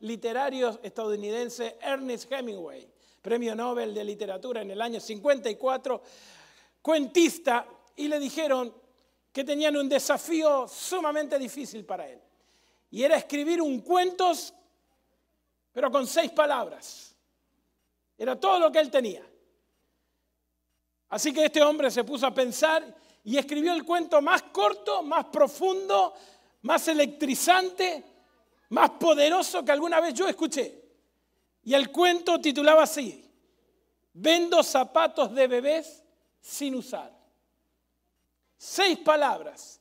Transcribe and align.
literario 0.00 0.80
estadounidense 0.82 1.76
Ernest 1.82 2.32
Hemingway, 2.32 2.88
premio 3.20 3.54
Nobel 3.54 3.92
de 3.92 4.04
Literatura 4.04 4.62
en 4.62 4.70
el 4.70 4.80
año 4.80 4.98
54, 4.98 6.02
cuentista, 6.80 7.66
y 7.96 8.08
le 8.08 8.18
dijeron 8.18 8.74
que 9.30 9.44
tenían 9.44 9.76
un 9.76 9.86
desafío 9.86 10.66
sumamente 10.66 11.38
difícil 11.38 11.84
para 11.84 12.08
él. 12.08 12.18
Y 12.90 13.02
era 13.02 13.16
escribir 13.16 13.60
un 13.60 13.80
cuentos, 13.80 14.54
pero 15.72 15.90
con 15.90 16.06
seis 16.06 16.30
palabras. 16.32 17.14
Era 18.16 18.40
todo 18.40 18.58
lo 18.58 18.72
que 18.72 18.80
él 18.80 18.90
tenía. 18.90 19.24
Así 21.10 21.34
que 21.34 21.44
este 21.44 21.62
hombre 21.62 21.90
se 21.90 22.04
puso 22.04 22.26
a 22.26 22.32
pensar 22.32 22.96
y 23.24 23.36
escribió 23.36 23.74
el 23.74 23.84
cuento 23.84 24.22
más 24.22 24.42
corto, 24.44 25.02
más 25.02 25.26
profundo, 25.26 26.14
más 26.62 26.88
electrizante, 26.88 28.09
más 28.70 28.90
poderoso 28.90 29.64
que 29.64 29.72
alguna 29.72 30.00
vez 30.00 30.14
yo 30.14 30.26
escuché. 30.26 30.80
Y 31.62 31.74
el 31.74 31.90
cuento 31.90 32.40
titulaba 32.40 32.84
así, 32.84 33.26
Vendo 34.12 34.62
zapatos 34.62 35.32
de 35.34 35.46
bebés 35.46 36.02
sin 36.40 36.74
usar. 36.74 37.12
Seis 38.56 38.98
palabras. 38.98 39.80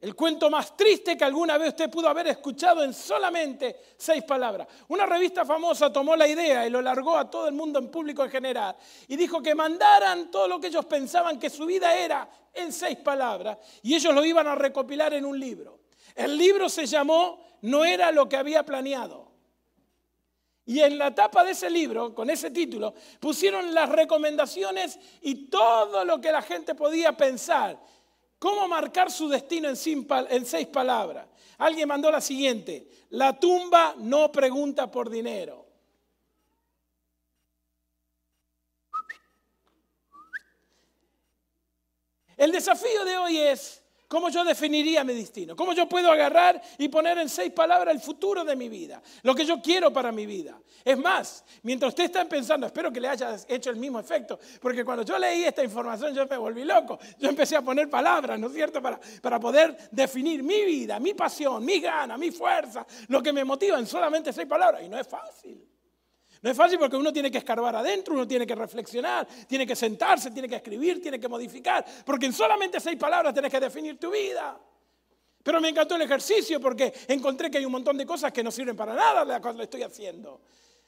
El 0.00 0.16
cuento 0.16 0.50
más 0.50 0.76
triste 0.76 1.16
que 1.16 1.24
alguna 1.24 1.56
vez 1.58 1.68
usted 1.68 1.88
pudo 1.88 2.08
haber 2.08 2.26
escuchado 2.26 2.82
en 2.82 2.92
solamente 2.92 3.94
seis 3.96 4.24
palabras. 4.24 4.66
Una 4.88 5.06
revista 5.06 5.44
famosa 5.44 5.92
tomó 5.92 6.16
la 6.16 6.26
idea 6.26 6.66
y 6.66 6.70
lo 6.70 6.82
largó 6.82 7.16
a 7.16 7.30
todo 7.30 7.46
el 7.46 7.54
mundo 7.54 7.78
en 7.78 7.88
público 7.88 8.24
en 8.24 8.30
general 8.30 8.74
y 9.06 9.14
dijo 9.14 9.40
que 9.40 9.54
mandaran 9.54 10.28
todo 10.28 10.48
lo 10.48 10.60
que 10.60 10.66
ellos 10.66 10.86
pensaban 10.86 11.38
que 11.38 11.50
su 11.50 11.66
vida 11.66 11.96
era 11.96 12.28
en 12.52 12.72
seis 12.72 12.98
palabras 12.98 13.58
y 13.82 13.94
ellos 13.94 14.12
lo 14.12 14.24
iban 14.24 14.48
a 14.48 14.56
recopilar 14.56 15.14
en 15.14 15.24
un 15.24 15.38
libro. 15.38 15.82
El 16.16 16.36
libro 16.36 16.68
se 16.68 16.84
llamó 16.84 17.51
No 17.62 17.84
era 17.84 18.12
lo 18.12 18.28
que 18.28 18.36
había 18.36 18.64
planeado. 18.64 19.32
Y 20.64 20.80
en 20.80 20.98
la 20.98 21.14
tapa 21.14 21.42
de 21.42 21.52
ese 21.52 21.70
libro, 21.70 22.14
con 22.14 22.30
ese 22.30 22.50
título, 22.50 22.94
pusieron 23.18 23.74
las 23.74 23.88
recomendaciones 23.88 24.98
y 25.22 25.46
todo 25.48 26.04
lo 26.04 26.20
que 26.20 26.30
la 26.30 26.42
gente 26.42 26.74
podía 26.74 27.16
pensar 27.16 27.78
¿Cómo 28.42 28.66
marcar 28.66 29.08
su 29.08 29.28
destino 29.28 29.68
en, 29.68 29.76
seis 29.76 30.66
palabras? 30.66 31.28
Alguien 31.58 31.86
mandó 31.86 32.10
la 32.10 32.20
siguiente, 32.20 32.88
la 33.10 33.38
tumba 33.38 33.94
no 33.98 34.32
pregunta 34.32 34.90
por 34.90 35.08
dinero. 35.08 35.64
El 42.36 42.50
desafío 42.50 43.04
de 43.04 43.16
hoy 43.16 43.38
es 43.38 43.81
¿Cómo 44.12 44.28
yo 44.28 44.44
definiría 44.44 45.04
mi 45.04 45.14
destino? 45.14 45.56
¿Cómo 45.56 45.72
yo 45.72 45.88
puedo 45.88 46.12
agarrar 46.12 46.60
y 46.76 46.88
poner 46.88 47.16
en 47.16 47.30
seis 47.30 47.50
palabras 47.50 47.94
el 47.94 48.00
futuro 48.02 48.44
de 48.44 48.54
mi 48.54 48.68
vida? 48.68 49.00
Lo 49.22 49.34
que 49.34 49.46
yo 49.46 49.62
quiero 49.62 49.90
para 49.90 50.12
mi 50.12 50.26
vida. 50.26 50.60
Es 50.84 50.98
más, 50.98 51.42
mientras 51.62 51.88
usted 51.92 52.04
está 52.04 52.22
pensando, 52.26 52.66
espero 52.66 52.92
que 52.92 53.00
le 53.00 53.08
haya 53.08 53.34
hecho 53.48 53.70
el 53.70 53.76
mismo 53.76 53.98
efecto, 53.98 54.38
porque 54.60 54.84
cuando 54.84 55.02
yo 55.02 55.18
leí 55.18 55.44
esta 55.44 55.64
información 55.64 56.14
yo 56.14 56.26
me 56.26 56.36
volví 56.36 56.62
loco. 56.62 56.98
Yo 57.18 57.30
empecé 57.30 57.56
a 57.56 57.62
poner 57.62 57.88
palabras, 57.88 58.38
¿no 58.38 58.48
es 58.48 58.52
cierto?, 58.52 58.82
para, 58.82 59.00
para 59.22 59.40
poder 59.40 59.88
definir 59.90 60.42
mi 60.42 60.62
vida, 60.62 61.00
mi 61.00 61.14
pasión, 61.14 61.64
mi 61.64 61.80
gana, 61.80 62.18
mi 62.18 62.30
fuerza, 62.30 62.86
lo 63.08 63.22
que 63.22 63.32
me 63.32 63.44
motiva 63.44 63.78
en 63.78 63.86
solamente 63.86 64.30
seis 64.30 64.46
palabras. 64.46 64.82
Y 64.82 64.90
no 64.90 64.98
es 64.98 65.08
fácil. 65.08 65.71
No 66.42 66.50
es 66.50 66.56
fácil 66.56 66.76
porque 66.76 66.96
uno 66.96 67.12
tiene 67.12 67.30
que 67.30 67.38
escarbar 67.38 67.76
adentro, 67.76 68.14
uno 68.14 68.26
tiene 68.26 68.44
que 68.44 68.56
reflexionar, 68.56 69.28
tiene 69.46 69.64
que 69.64 69.76
sentarse, 69.76 70.32
tiene 70.32 70.48
que 70.48 70.56
escribir, 70.56 71.00
tiene 71.00 71.20
que 71.20 71.28
modificar, 71.28 71.84
porque 72.04 72.26
en 72.26 72.32
solamente 72.32 72.80
seis 72.80 72.96
palabras 72.96 73.32
tienes 73.32 73.50
que 73.50 73.60
definir 73.60 73.98
tu 73.98 74.10
vida. 74.10 74.58
Pero 75.40 75.60
me 75.60 75.68
encantó 75.68 75.94
el 75.94 76.02
ejercicio 76.02 76.60
porque 76.60 76.92
encontré 77.06 77.48
que 77.48 77.58
hay 77.58 77.64
un 77.64 77.70
montón 77.72 77.96
de 77.96 78.04
cosas 78.04 78.32
que 78.32 78.42
no 78.42 78.50
sirven 78.50 78.76
para 78.76 78.92
nada 78.92 79.24
de 79.24 79.32
las 79.32 79.40
que 79.40 79.62
estoy 79.62 79.82
haciendo. 79.82 80.40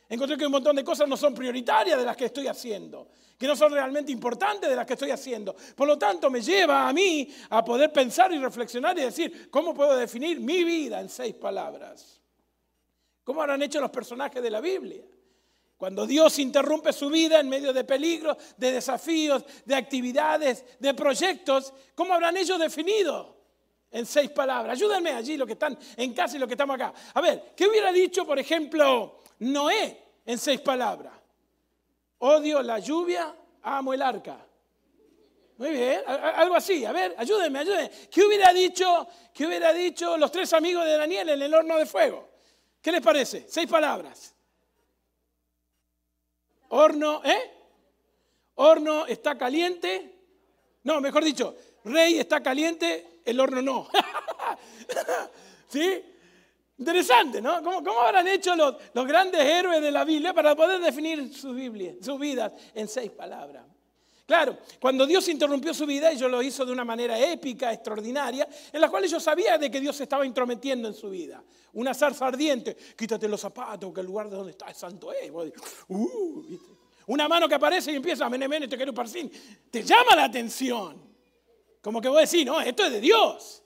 Encontré 0.08 0.36
que 0.36 0.44
un 0.44 0.52
montón 0.52 0.74
de 0.74 0.82
cosas 0.82 1.08
no 1.08 1.16
son 1.16 1.32
prioritarias 1.32 1.98
de 1.98 2.04
las 2.04 2.16
que 2.16 2.26
estoy 2.26 2.48
haciendo, 2.48 3.08
que 3.38 3.46
no 3.46 3.54
son 3.54 3.72
realmente 3.72 4.10
importantes 4.10 4.68
de 4.68 4.74
las 4.74 4.84
que 4.86 4.94
estoy 4.94 5.12
haciendo. 5.12 5.54
Por 5.76 5.86
lo 5.86 5.96
tanto, 5.96 6.30
me 6.30 6.40
lleva 6.40 6.88
a 6.88 6.92
mí 6.92 7.28
a 7.50 7.64
poder 7.64 7.92
pensar 7.92 8.32
y 8.32 8.38
reflexionar 8.38 8.98
y 8.98 9.02
decir, 9.02 9.48
¿cómo 9.50 9.72
puedo 9.72 9.96
definir 9.96 10.40
mi 10.40 10.64
vida 10.64 11.00
en 11.00 11.08
seis 11.08 11.34
palabras? 11.34 12.20
¿Cómo 13.22 13.40
habrán 13.40 13.62
hecho 13.62 13.80
los 13.80 13.90
personajes 13.90 14.42
de 14.42 14.50
la 14.50 14.60
Biblia? 14.60 15.02
Cuando 15.84 16.06
Dios 16.06 16.38
interrumpe 16.38 16.94
su 16.94 17.10
vida 17.10 17.38
en 17.40 17.46
medio 17.46 17.70
de 17.70 17.84
peligros, 17.84 18.38
de 18.56 18.72
desafíos, 18.72 19.44
de 19.66 19.74
actividades, 19.74 20.64
de 20.78 20.94
proyectos, 20.94 21.74
¿cómo 21.94 22.14
habrán 22.14 22.38
ellos 22.38 22.58
definido? 22.58 23.36
En 23.90 24.06
seis 24.06 24.30
palabras. 24.30 24.78
Ayúdenme 24.78 25.10
allí, 25.10 25.36
los 25.36 25.46
que 25.46 25.52
están 25.52 25.78
en 25.98 26.14
casa 26.14 26.36
y 26.36 26.38
los 26.38 26.48
que 26.48 26.54
estamos 26.54 26.76
acá. 26.76 26.94
A 27.12 27.20
ver, 27.20 27.52
¿qué 27.54 27.68
hubiera 27.68 27.92
dicho, 27.92 28.24
por 28.24 28.38
ejemplo, 28.38 29.20
Noé 29.40 30.22
en 30.24 30.38
seis 30.38 30.62
palabras? 30.62 31.12
Odio 32.20 32.62
la 32.62 32.78
lluvia, 32.78 33.36
amo 33.60 33.92
el 33.92 34.00
arca. 34.00 34.38
Muy 35.58 35.68
bien, 35.68 36.00
algo 36.06 36.54
así. 36.54 36.86
A 36.86 36.92
ver, 36.92 37.14
ayúdenme, 37.18 37.58
ayúdenme. 37.58 37.90
¿Qué 38.10 38.24
hubiera 38.24 38.54
dicho, 38.54 39.06
qué 39.34 39.46
hubiera 39.46 39.70
dicho 39.74 40.16
los 40.16 40.32
tres 40.32 40.50
amigos 40.54 40.86
de 40.86 40.96
Daniel 40.96 41.28
en 41.28 41.42
el 41.42 41.52
horno 41.52 41.76
de 41.76 41.84
fuego? 41.84 42.30
¿Qué 42.80 42.90
les 42.90 43.02
parece? 43.02 43.44
Seis 43.50 43.68
palabras. 43.68 44.33
Horno, 46.76 47.22
¿eh? 47.24 47.52
Horno 48.56 49.06
está 49.06 49.38
caliente. 49.38 50.12
No, 50.82 51.00
mejor 51.00 51.22
dicho, 51.22 51.54
rey 51.84 52.18
está 52.18 52.42
caliente, 52.42 53.20
el 53.24 53.38
horno 53.38 53.62
no. 53.62 53.88
¿Sí? 55.68 56.02
Interesante, 56.78 57.40
¿no? 57.40 57.62
¿Cómo, 57.62 58.00
habrán 58.00 58.26
hecho 58.26 58.56
los, 58.56 58.74
los, 58.92 59.06
grandes 59.06 59.40
héroes 59.40 59.80
de 59.80 59.92
la 59.92 60.04
Biblia 60.04 60.34
para 60.34 60.56
poder 60.56 60.80
definir 60.80 61.32
su 61.32 61.52
Biblia, 61.52 61.94
sus 62.02 62.18
vidas 62.18 62.52
en 62.74 62.88
seis 62.88 63.12
palabras? 63.12 63.64
Claro, 64.26 64.56
cuando 64.80 65.06
Dios 65.06 65.28
interrumpió 65.28 65.74
su 65.74 65.84
vida, 65.84 66.10
ellos 66.10 66.30
lo 66.30 66.42
hizo 66.42 66.64
de 66.64 66.72
una 66.72 66.84
manera 66.84 67.18
épica, 67.18 67.72
extraordinaria, 67.72 68.48
en 68.72 68.80
la 68.80 68.88
cual 68.88 69.04
ellos 69.04 69.22
sabían 69.22 69.60
de 69.60 69.70
que 69.70 69.80
Dios 69.80 69.96
se 69.96 70.04
estaba 70.04 70.24
intrometiendo 70.24 70.88
en 70.88 70.94
su 70.94 71.10
vida. 71.10 71.44
Una 71.74 71.92
zarza 71.92 72.26
ardiente, 72.26 72.74
quítate 72.96 73.28
los 73.28 73.40
zapatos, 73.40 73.92
que 73.92 74.00
el 74.00 74.06
lugar 74.06 74.30
de 74.30 74.36
donde 74.36 74.52
está 74.52 74.70
es 74.70 74.78
santo 74.78 75.12
es. 75.12 75.30
Uh, 75.88 76.58
una 77.06 77.28
mano 77.28 77.46
que 77.46 77.54
aparece 77.54 77.92
y 77.92 77.96
empieza, 77.96 78.28
mene, 78.30 78.48
mene, 78.48 78.66
te 78.66 78.76
quiero 78.76 78.94
parcín. 78.94 79.30
Te 79.70 79.82
llama 79.82 80.16
la 80.16 80.24
atención. 80.24 81.02
Como 81.82 82.00
que 82.00 82.08
vos 82.08 82.18
decís, 82.18 82.46
no, 82.46 82.62
esto 82.62 82.86
es 82.86 82.92
de 82.92 83.00
Dios. 83.00 83.62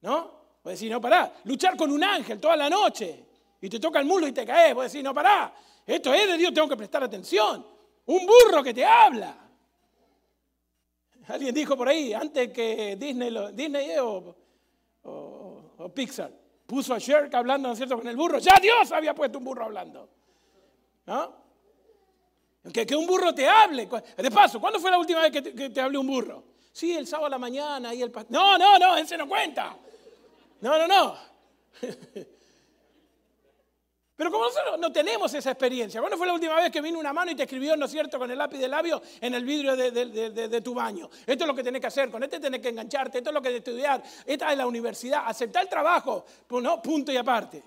¿No? 0.00 0.38
Vos 0.64 0.72
decís, 0.72 0.90
no, 0.90 1.00
pará. 1.00 1.32
Luchar 1.44 1.76
con 1.76 1.92
un 1.92 2.02
ángel 2.02 2.40
toda 2.40 2.56
la 2.56 2.68
noche 2.68 3.26
y 3.60 3.68
te 3.68 3.78
toca 3.78 4.00
el 4.00 4.06
muslo 4.06 4.26
y 4.26 4.32
te 4.32 4.44
caes. 4.44 4.74
Vos 4.74 4.90
decís, 4.90 5.04
no, 5.04 5.14
pará. 5.14 5.54
Esto 5.86 6.12
es 6.12 6.26
de 6.26 6.36
Dios, 6.36 6.52
tengo 6.52 6.68
que 6.68 6.76
prestar 6.76 7.04
atención. 7.04 7.64
Un 8.06 8.26
burro 8.26 8.60
que 8.60 8.74
te 8.74 8.84
habla. 8.84 9.47
Alguien 11.28 11.54
dijo 11.54 11.76
por 11.76 11.88
ahí, 11.88 12.14
antes 12.14 12.50
que 12.52 12.96
Disney, 12.96 13.34
Disney 13.52 13.98
o, 13.98 14.34
o, 15.02 15.88
Pixar, 15.94 16.32
puso 16.66 16.94
a 16.94 16.98
Sherk 16.98 17.34
hablando, 17.34 17.68
¿no 17.68 17.72
es 17.72 17.78
cierto?, 17.78 17.96
con 17.96 18.08
el 18.08 18.16
burro. 18.16 18.38
Ya 18.38 18.58
Dios 18.60 18.90
había 18.92 19.14
puesto 19.14 19.38
un 19.38 19.44
burro 19.44 19.64
hablando. 19.64 20.08
¿No? 21.06 21.48
Que, 22.72 22.86
que 22.86 22.96
un 22.96 23.06
burro 23.06 23.34
te 23.34 23.46
hable. 23.46 23.88
De 24.16 24.30
paso, 24.30 24.60
¿cuándo 24.60 24.80
fue 24.80 24.90
la 24.90 24.98
última 24.98 25.20
vez 25.22 25.30
que 25.30 25.42
te, 25.42 25.54
que 25.54 25.70
te 25.70 25.80
habló 25.80 26.00
un 26.00 26.06
burro? 26.06 26.44
Sí, 26.72 26.94
el 26.96 27.06
sábado 27.06 27.26
a 27.26 27.30
la 27.30 27.38
mañana 27.38 27.94
y 27.94 28.02
el 28.02 28.12
No, 28.28 28.56
no, 28.56 28.78
no, 28.78 28.96
ese 28.96 29.16
no 29.16 29.28
cuenta. 29.28 29.76
No, 30.60 30.78
no, 30.78 30.86
no. 30.86 31.16
Pero 34.18 34.32
como 34.32 34.46
nosotros 34.46 34.80
no 34.80 34.90
tenemos 34.90 35.32
esa 35.32 35.52
experiencia, 35.52 36.00
¿cuándo 36.00 36.18
fue 36.18 36.26
la 36.26 36.32
última 36.32 36.56
vez 36.56 36.72
que 36.72 36.80
vino 36.80 36.98
una 36.98 37.12
mano 37.12 37.30
y 37.30 37.36
te 37.36 37.44
escribió, 37.44 37.76
¿no 37.76 37.84
es 37.84 37.92
cierto?, 37.92 38.18
con 38.18 38.28
el 38.28 38.36
lápiz 38.36 38.58
de 38.58 38.66
labio 38.66 39.00
en 39.20 39.32
el 39.32 39.44
vidrio 39.44 39.76
de, 39.76 40.60
tu 40.60 40.74
baño. 40.74 41.08
Esto 41.24 41.44
es 41.44 41.46
lo 41.46 41.54
que 41.54 41.62
tenés 41.62 41.80
que 41.80 41.86
hacer, 41.86 42.10
con 42.10 42.20
este 42.24 42.40
tenés 42.40 42.60
que 42.60 42.70
engancharte, 42.70 43.18
esto 43.18 43.30
es 43.30 43.34
lo 43.34 43.40
que 43.40 43.56
estudiar, 43.56 44.02
esta 44.26 44.50
es 44.50 44.58
la 44.58 44.66
universidad, 44.66 45.22
aceptar 45.24 45.62
el 45.62 45.68
trabajo, 45.68 46.24
pues 46.48 46.64
no, 46.64 46.82
punto 46.82 47.12
y 47.12 47.16
aparte. 47.16 47.62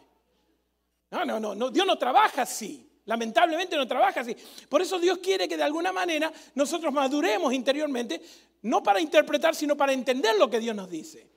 No, 1.12 1.24
no, 1.24 1.40
no, 1.40 1.56
no, 1.56 1.70
Dios 1.70 1.88
no 1.88 1.98
trabaja 1.98 2.42
así. 2.42 2.86
Lamentablemente 3.06 3.78
no 3.78 3.88
trabaja 3.88 4.20
así. 4.20 4.36
Por 4.68 4.82
eso 4.82 5.00
Dios 5.00 5.20
quiere 5.20 5.48
que 5.48 5.56
de 5.56 5.64
alguna 5.64 5.94
manera 5.94 6.34
nosotros 6.56 6.92
maduremos 6.92 7.54
interiormente, 7.54 8.22
no 8.64 8.84
para 8.84 9.00
interpretar, 9.00 9.56
sino 9.56 9.78
para 9.78 9.94
entender 9.94 10.36
lo 10.38 10.50
que 10.50 10.60
Dios 10.60 10.76
nos 10.76 10.90
dice. 10.90 11.32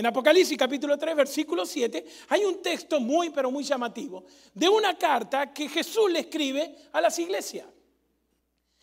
En 0.00 0.06
Apocalipsis 0.06 0.56
capítulo 0.56 0.96
3, 0.96 1.14
versículo 1.14 1.66
7, 1.66 2.06
hay 2.30 2.42
un 2.46 2.62
texto 2.62 3.00
muy, 3.00 3.28
pero 3.28 3.50
muy 3.50 3.62
llamativo 3.62 4.24
de 4.54 4.66
una 4.66 4.96
carta 4.96 5.52
que 5.52 5.68
Jesús 5.68 6.10
le 6.10 6.20
escribe 6.20 6.74
a 6.92 7.02
las 7.02 7.18
iglesias. 7.18 7.66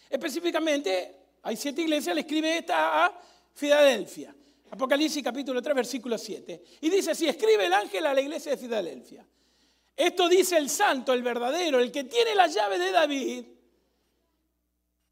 Específicamente, 0.08 1.16
hay 1.42 1.58
siete 1.58 1.82
iglesias, 1.82 2.14
le 2.14 2.22
escribe 2.22 2.60
esta 2.60 3.04
a 3.04 3.20
Filadelfia. 3.52 4.36
Apocalipsis 4.70 5.24
capítulo 5.24 5.60
3, 5.60 5.76
versículo 5.76 6.20
7. 6.20 6.64
Y 6.82 6.90
dice 6.92 7.10
así, 7.10 7.28
escribe 7.28 7.66
el 7.66 7.74
ángel 7.74 8.06
a 8.06 8.14
la 8.14 8.22
iglesia 8.22 8.52
de 8.52 8.58
Filadelfia. 8.60 9.26
Esto 9.96 10.30
dice 10.30 10.58
el 10.58 10.70
santo, 10.70 11.14
el 11.14 11.24
verdadero, 11.24 11.80
el 11.80 11.92
que 11.92 12.04
tiene 12.04 12.36
la 12.36 12.46
llave 12.46 12.78
de 12.78 12.92
David, 12.92 13.46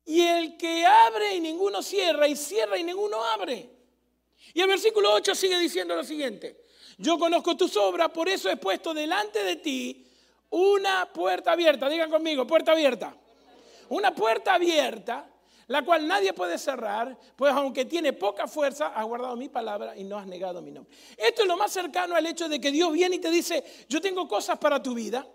y 0.05 0.21
el 0.21 0.55
que 0.55 0.85
abre 0.85 1.33
y 1.33 1.39
ninguno 1.39 1.81
cierra, 1.81 2.27
y 2.27 2.35
cierra 2.35 2.77
y 2.77 2.83
ninguno 2.83 3.23
abre. 3.23 3.74
Y 4.53 4.61
el 4.61 4.67
versículo 4.67 5.13
8 5.13 5.35
sigue 5.35 5.59
diciendo 5.59 5.95
lo 5.95 6.03
siguiente. 6.03 6.65
Yo 6.97 7.17
conozco 7.19 7.57
tus 7.57 7.75
obras, 7.77 8.09
por 8.11 8.29
eso 8.29 8.49
he 8.49 8.57
puesto 8.57 8.93
delante 8.93 9.43
de 9.43 9.57
ti 9.57 10.07
una 10.49 11.11
puerta 11.11 11.51
abierta. 11.51 11.89
Digan 11.89 12.09
conmigo, 12.09 12.47
puerta 12.47 12.71
abierta. 12.71 13.15
Una 13.89 14.15
puerta 14.15 14.53
abierta, 14.53 15.29
la 15.67 15.83
cual 15.83 16.07
nadie 16.07 16.33
puede 16.33 16.57
cerrar, 16.57 17.17
pues 17.35 17.51
aunque 17.53 17.85
tiene 17.85 18.13
poca 18.13 18.47
fuerza, 18.47 18.87
has 18.87 19.05
guardado 19.05 19.35
mi 19.35 19.49
palabra 19.49 19.95
y 19.97 20.03
no 20.03 20.17
has 20.17 20.27
negado 20.27 20.61
mi 20.61 20.71
nombre. 20.71 20.95
Esto 21.17 21.41
es 21.41 21.47
lo 21.47 21.57
más 21.57 21.71
cercano 21.71 22.15
al 22.15 22.25
hecho 22.25 22.47
de 22.47 22.59
que 22.61 22.71
Dios 22.71 22.91
viene 22.93 23.17
y 23.17 23.19
te 23.19 23.29
dice, 23.29 23.63
yo 23.89 23.99
tengo 23.99 24.27
cosas 24.27 24.57
para 24.57 24.81
tu 24.81 24.93
vida, 24.93 25.27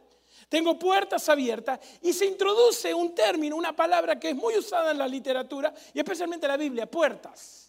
tengo 0.48 0.78
puertas 0.78 1.28
abiertas 1.28 1.78
y 2.02 2.12
se 2.12 2.26
introduce 2.26 2.94
un 2.94 3.14
término, 3.14 3.56
una 3.56 3.74
palabra 3.74 4.18
que 4.18 4.30
es 4.30 4.36
muy 4.36 4.56
usada 4.56 4.90
en 4.90 4.98
la 4.98 5.06
literatura 5.06 5.72
y 5.92 5.98
especialmente 5.98 6.46
en 6.46 6.52
la 6.52 6.56
Biblia, 6.56 6.90
puertas. 6.90 7.59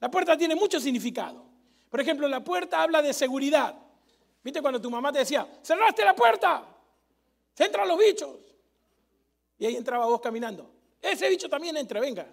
La 0.00 0.10
puerta 0.10 0.36
tiene 0.36 0.54
mucho 0.54 0.80
significado. 0.80 1.44
Por 1.90 2.00
ejemplo, 2.00 2.28
la 2.28 2.42
puerta 2.42 2.82
habla 2.82 3.00
de 3.02 3.12
seguridad. 3.12 3.74
¿Viste 4.42 4.60
cuando 4.60 4.80
tu 4.80 4.90
mamá 4.90 5.12
te 5.12 5.20
decía, 5.20 5.48
cerraste 5.62 6.04
la 6.04 6.14
puerta? 6.14 6.64
Se 7.54 7.64
entran 7.64 7.88
los 7.88 7.98
bichos. 7.98 8.36
Y 9.58 9.66
ahí 9.66 9.76
entraba 9.76 10.06
vos 10.06 10.20
caminando. 10.20 10.70
Ese 11.00 11.28
bicho 11.28 11.48
también 11.48 11.76
entra, 11.76 12.00
venga. 12.00 12.26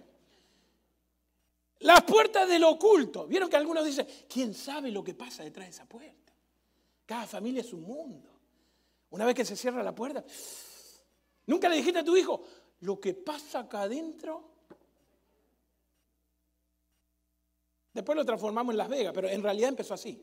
Las 1.80 2.04
puertas 2.04 2.48
del 2.48 2.64
oculto. 2.64 3.26
Vieron 3.28 3.50
que 3.50 3.58
algunos 3.58 3.86
dicen, 3.86 4.08
¿quién 4.28 4.54
sabe 4.54 4.92
lo 4.92 5.04
que 5.04 5.14
pasa 5.14 5.44
detrás 5.44 5.68
de 5.68 5.72
esa 5.72 5.86
puerta? 5.86 6.34
Cada 7.06 7.28
familia 7.28 7.62
es 7.62 7.74
un 7.74 7.84
mundo. 7.84 8.30
Una 9.10 9.26
vez 9.26 9.36
que 9.36 9.46
se 9.46 9.56
cierra 9.56 9.84
la 9.84 9.94
puerta, 9.94 10.24
nunca 11.46 11.70
le 11.70 11.76
dijiste 11.76 12.00
a 12.00 12.04
tu 12.04 12.18
hijo, 12.18 12.44
lo 12.80 13.00
que 13.00 13.14
pasa 13.14 13.60
acá 13.60 13.84
adentro. 13.84 14.53
Después 17.94 18.16
lo 18.16 18.26
transformamos 18.26 18.74
en 18.74 18.78
Las 18.78 18.90
Vegas, 18.90 19.14
pero 19.14 19.30
en 19.30 19.44
realidad 19.44 19.70
empezó 19.70 19.94
así. 19.94 20.20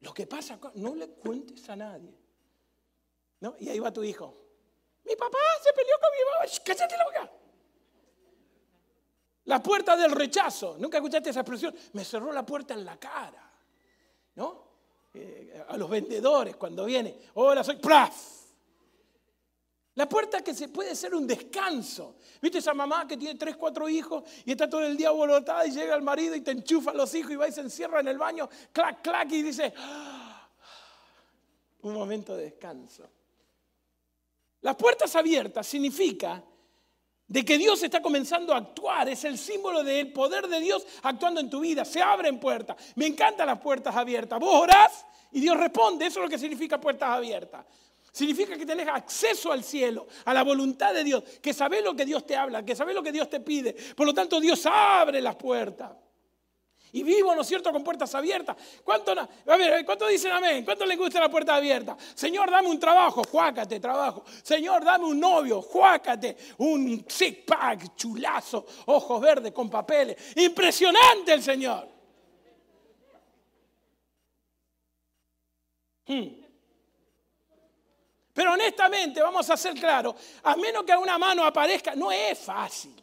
Lo 0.00 0.12
que 0.12 0.26
pasa 0.26 0.58
no 0.74 0.94
le 0.94 1.08
cuentes 1.08 1.68
a 1.68 1.76
nadie. 1.76 2.14
¿No? 3.40 3.56
Y 3.58 3.68
ahí 3.68 3.78
va 3.78 3.92
tu 3.92 4.02
hijo. 4.02 4.36
Mi 5.04 5.16
papá 5.16 5.38
se 5.62 5.72
peleó 5.72 5.94
con 5.98 6.10
mi 6.12 6.24
mamá. 6.24 6.60
Cállate 6.64 6.96
la 6.96 7.04
boca. 7.04 7.32
La 9.44 9.62
puerta 9.62 9.96
del 9.96 10.12
rechazo. 10.12 10.76
¿Nunca 10.78 10.98
escuchaste 10.98 11.30
esa 11.30 11.40
expresión? 11.40 11.74
Me 11.94 12.04
cerró 12.04 12.32
la 12.32 12.44
puerta 12.44 12.74
en 12.74 12.84
la 12.84 12.98
cara. 12.98 13.50
¿No? 14.34 14.68
Eh, 15.14 15.64
a 15.66 15.76
los 15.76 15.88
vendedores 15.88 16.56
cuando 16.56 16.84
viene. 16.84 17.18
Hola, 17.34 17.64
soy 17.64 17.76
¡Praf! 17.76 18.39
La 19.94 20.08
puerta 20.08 20.42
que 20.42 20.54
se 20.54 20.68
puede 20.68 20.94
ser 20.94 21.14
un 21.14 21.26
descanso. 21.26 22.16
¿Viste 22.40 22.58
esa 22.58 22.74
mamá 22.74 23.06
que 23.08 23.16
tiene 23.16 23.34
tres, 23.38 23.56
cuatro 23.56 23.88
hijos 23.88 24.24
y 24.44 24.52
está 24.52 24.70
todo 24.70 24.82
el 24.82 24.96
día 24.96 25.10
volotada 25.10 25.66
y 25.66 25.72
llega 25.72 25.94
el 25.94 26.02
marido 26.02 26.34
y 26.34 26.40
te 26.40 26.52
enchufa 26.52 26.92
los 26.92 27.14
hijos 27.14 27.32
y 27.32 27.36
va 27.36 27.48
y 27.48 27.52
se 27.52 27.60
encierra 27.60 28.00
en 28.00 28.08
el 28.08 28.16
baño, 28.16 28.48
clac, 28.72 29.02
clac, 29.02 29.30
y 29.32 29.42
dice, 29.42 29.74
ah, 29.76 30.48
un 31.82 31.92
momento 31.92 32.36
de 32.36 32.44
descanso. 32.44 33.08
Las 34.62 34.76
puertas 34.76 35.14
abiertas 35.16 35.66
significa 35.66 36.42
de 37.26 37.44
que 37.44 37.58
Dios 37.58 37.82
está 37.82 38.02
comenzando 38.02 38.52
a 38.52 38.58
actuar, 38.58 39.08
es 39.08 39.24
el 39.24 39.38
símbolo 39.38 39.82
del 39.84 40.12
poder 40.12 40.48
de 40.48 40.60
Dios 40.60 40.86
actuando 41.02 41.40
en 41.40 41.48
tu 41.48 41.60
vida, 41.60 41.84
se 41.84 42.02
abren 42.02 42.40
puertas. 42.40 42.76
Me 42.96 43.06
encantan 43.06 43.46
las 43.46 43.60
puertas 43.60 43.94
abiertas. 43.94 44.38
Vos 44.40 44.62
orás 44.62 45.06
y 45.30 45.40
Dios 45.40 45.56
responde, 45.56 46.06
eso 46.06 46.20
es 46.20 46.24
lo 46.24 46.30
que 46.30 46.38
significa 46.38 46.80
puertas 46.80 47.08
abiertas. 47.08 47.64
Significa 48.12 48.56
que 48.56 48.66
tenés 48.66 48.88
acceso 48.88 49.52
al 49.52 49.62
cielo, 49.62 50.06
a 50.24 50.34
la 50.34 50.42
voluntad 50.42 50.92
de 50.92 51.04
Dios, 51.04 51.22
que 51.40 51.52
sabés 51.54 51.84
lo 51.84 51.94
que 51.94 52.04
Dios 52.04 52.26
te 52.26 52.36
habla, 52.36 52.64
que 52.64 52.74
sabés 52.74 52.94
lo 52.94 53.02
que 53.02 53.12
Dios 53.12 53.28
te 53.30 53.40
pide. 53.40 53.72
Por 53.72 54.06
lo 54.06 54.14
tanto, 54.14 54.40
Dios 54.40 54.66
abre 54.66 55.20
las 55.20 55.36
puertas. 55.36 55.92
Y 56.92 57.04
vivo, 57.04 57.34
¿no 57.34 57.42
es 57.42 57.46
cierto?, 57.46 57.72
con 57.72 57.84
puertas 57.84 58.12
abiertas. 58.16 58.56
¿Cuánto, 58.82 59.12
a 59.12 59.56
ver, 59.56 59.84
¿cuánto 59.84 60.08
dicen 60.08 60.32
amén? 60.32 60.64
¿Cuánto 60.64 60.84
les 60.84 60.98
gusta 60.98 61.20
la 61.20 61.28
puerta 61.28 61.54
abierta? 61.54 61.96
Señor, 62.14 62.50
dame 62.50 62.68
un 62.68 62.80
trabajo, 62.80 63.22
juácate, 63.30 63.78
trabajo. 63.78 64.24
Señor, 64.42 64.84
dame 64.84 65.04
un 65.04 65.20
novio, 65.20 65.62
juácate. 65.62 66.36
Un 66.58 67.04
six 67.06 67.44
pack, 67.46 67.94
chulazo, 67.94 68.66
ojos 68.86 69.20
verdes 69.20 69.52
con 69.52 69.70
papeles. 69.70 70.16
Impresionante 70.36 71.32
el 71.32 71.42
Señor. 71.42 71.88
Hmm. 76.06 76.49
Pero 78.32 78.52
honestamente, 78.52 79.20
vamos 79.20 79.48
a 79.50 79.56
ser 79.56 79.74
claros, 79.74 80.14
a 80.42 80.56
menos 80.56 80.84
que 80.84 80.96
una 80.96 81.18
mano 81.18 81.44
aparezca, 81.44 81.94
no 81.94 82.12
es 82.12 82.38
fácil. 82.38 82.94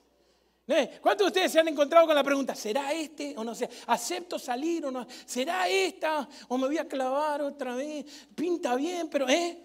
¿Eh? 0.69 0.99
¿Cuántos 1.01 1.25
de 1.25 1.29
ustedes 1.29 1.51
se 1.51 1.59
han 1.61 1.67
encontrado 1.69 2.05
con 2.05 2.13
la 2.13 2.23
pregunta, 2.23 2.53
¿será 2.53 2.91
este 2.91 3.33
o 3.37 3.43
no 3.43 3.55
sé? 3.55 3.69
¿Acepto 3.87 4.37
salir 4.37 4.85
o 4.85 4.91
no? 4.91 5.07
¿Será 5.25 5.67
esta 5.69 6.27
o 6.49 6.57
me 6.57 6.67
voy 6.67 6.77
a 6.77 6.85
clavar 6.85 7.41
otra 7.41 7.73
vez? 7.73 8.05
Pinta 8.35 8.75
bien, 8.75 9.09
pero 9.09 9.29
¿eh? 9.29 9.63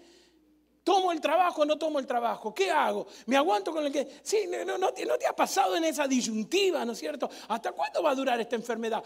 ¿Tomo 0.81 1.11
el 1.11 1.21
trabajo 1.21 1.61
o 1.61 1.65
no 1.65 1.77
tomo 1.77 1.99
el 1.99 2.05
trabajo? 2.05 2.53
¿Qué 2.53 2.69
hago? 2.69 3.07
¿Me 3.25 3.37
aguanto 3.37 3.71
con 3.71 3.85
el 3.85 3.91
que.? 3.91 4.19
Sí, 4.21 4.49
no 4.65 5.17
te 5.17 5.27
ha 5.27 5.35
pasado 5.35 5.75
en 5.77 5.85
esa 5.85 6.07
disyuntiva, 6.07 6.83
¿no 6.83 6.91
es 6.91 6.99
cierto? 6.99 7.29
¿Hasta 7.47 7.71
cuándo 7.71 8.03
va 8.03 8.11
a 8.11 8.15
durar 8.15 8.39
esta 8.39 8.57
enfermedad? 8.57 9.01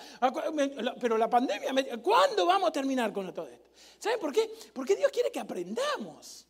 Pero 1.00 1.18
la 1.18 1.30
pandemia, 1.30 1.72
¿cuándo 2.02 2.48
vamos 2.48 2.70
a 2.70 2.72
terminar 2.72 3.14
con 3.14 3.32
todo 3.32 3.48
esto? 3.48 3.70
¿Saben 4.00 4.20
por 4.20 4.34
qué? 4.34 4.52
Porque 4.74 4.96
Dios 4.96 5.12
quiere 5.12 5.32
que 5.32 5.40
aprendamos. 5.40 6.47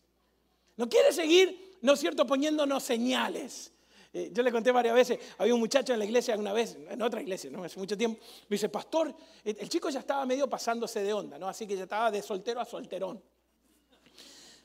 No 0.77 0.87
quiere 0.87 1.11
seguir, 1.11 1.77
¿no 1.81 1.93
es 1.93 1.99
cierto?, 1.99 2.25
poniéndonos 2.25 2.83
señales. 2.83 3.71
Eh, 4.13 4.29
yo 4.31 4.41
le 4.41 4.51
conté 4.51 4.71
varias 4.71 4.95
veces, 4.95 5.19
había 5.37 5.53
un 5.53 5.59
muchacho 5.59 5.93
en 5.93 5.99
la 5.99 6.05
iglesia 6.05 6.37
una 6.37 6.53
vez, 6.53 6.77
en 6.89 7.01
otra 7.01 7.21
iglesia, 7.21 7.49
¿no? 7.51 7.63
hace 7.63 7.77
mucho 7.77 7.97
tiempo, 7.97 8.19
me 8.47 8.55
dice, 8.55 8.69
pastor, 8.69 9.13
el 9.43 9.67
chico 9.69 9.89
ya 9.89 9.99
estaba 9.99 10.25
medio 10.25 10.49
pasándose 10.49 11.03
de 11.03 11.13
onda, 11.13 11.37
¿no? 11.37 11.47
Así 11.47 11.67
que 11.67 11.75
ya 11.75 11.83
estaba 11.83 12.09
de 12.09 12.21
soltero 12.21 12.61
a 12.61 12.65
solterón. 12.65 13.21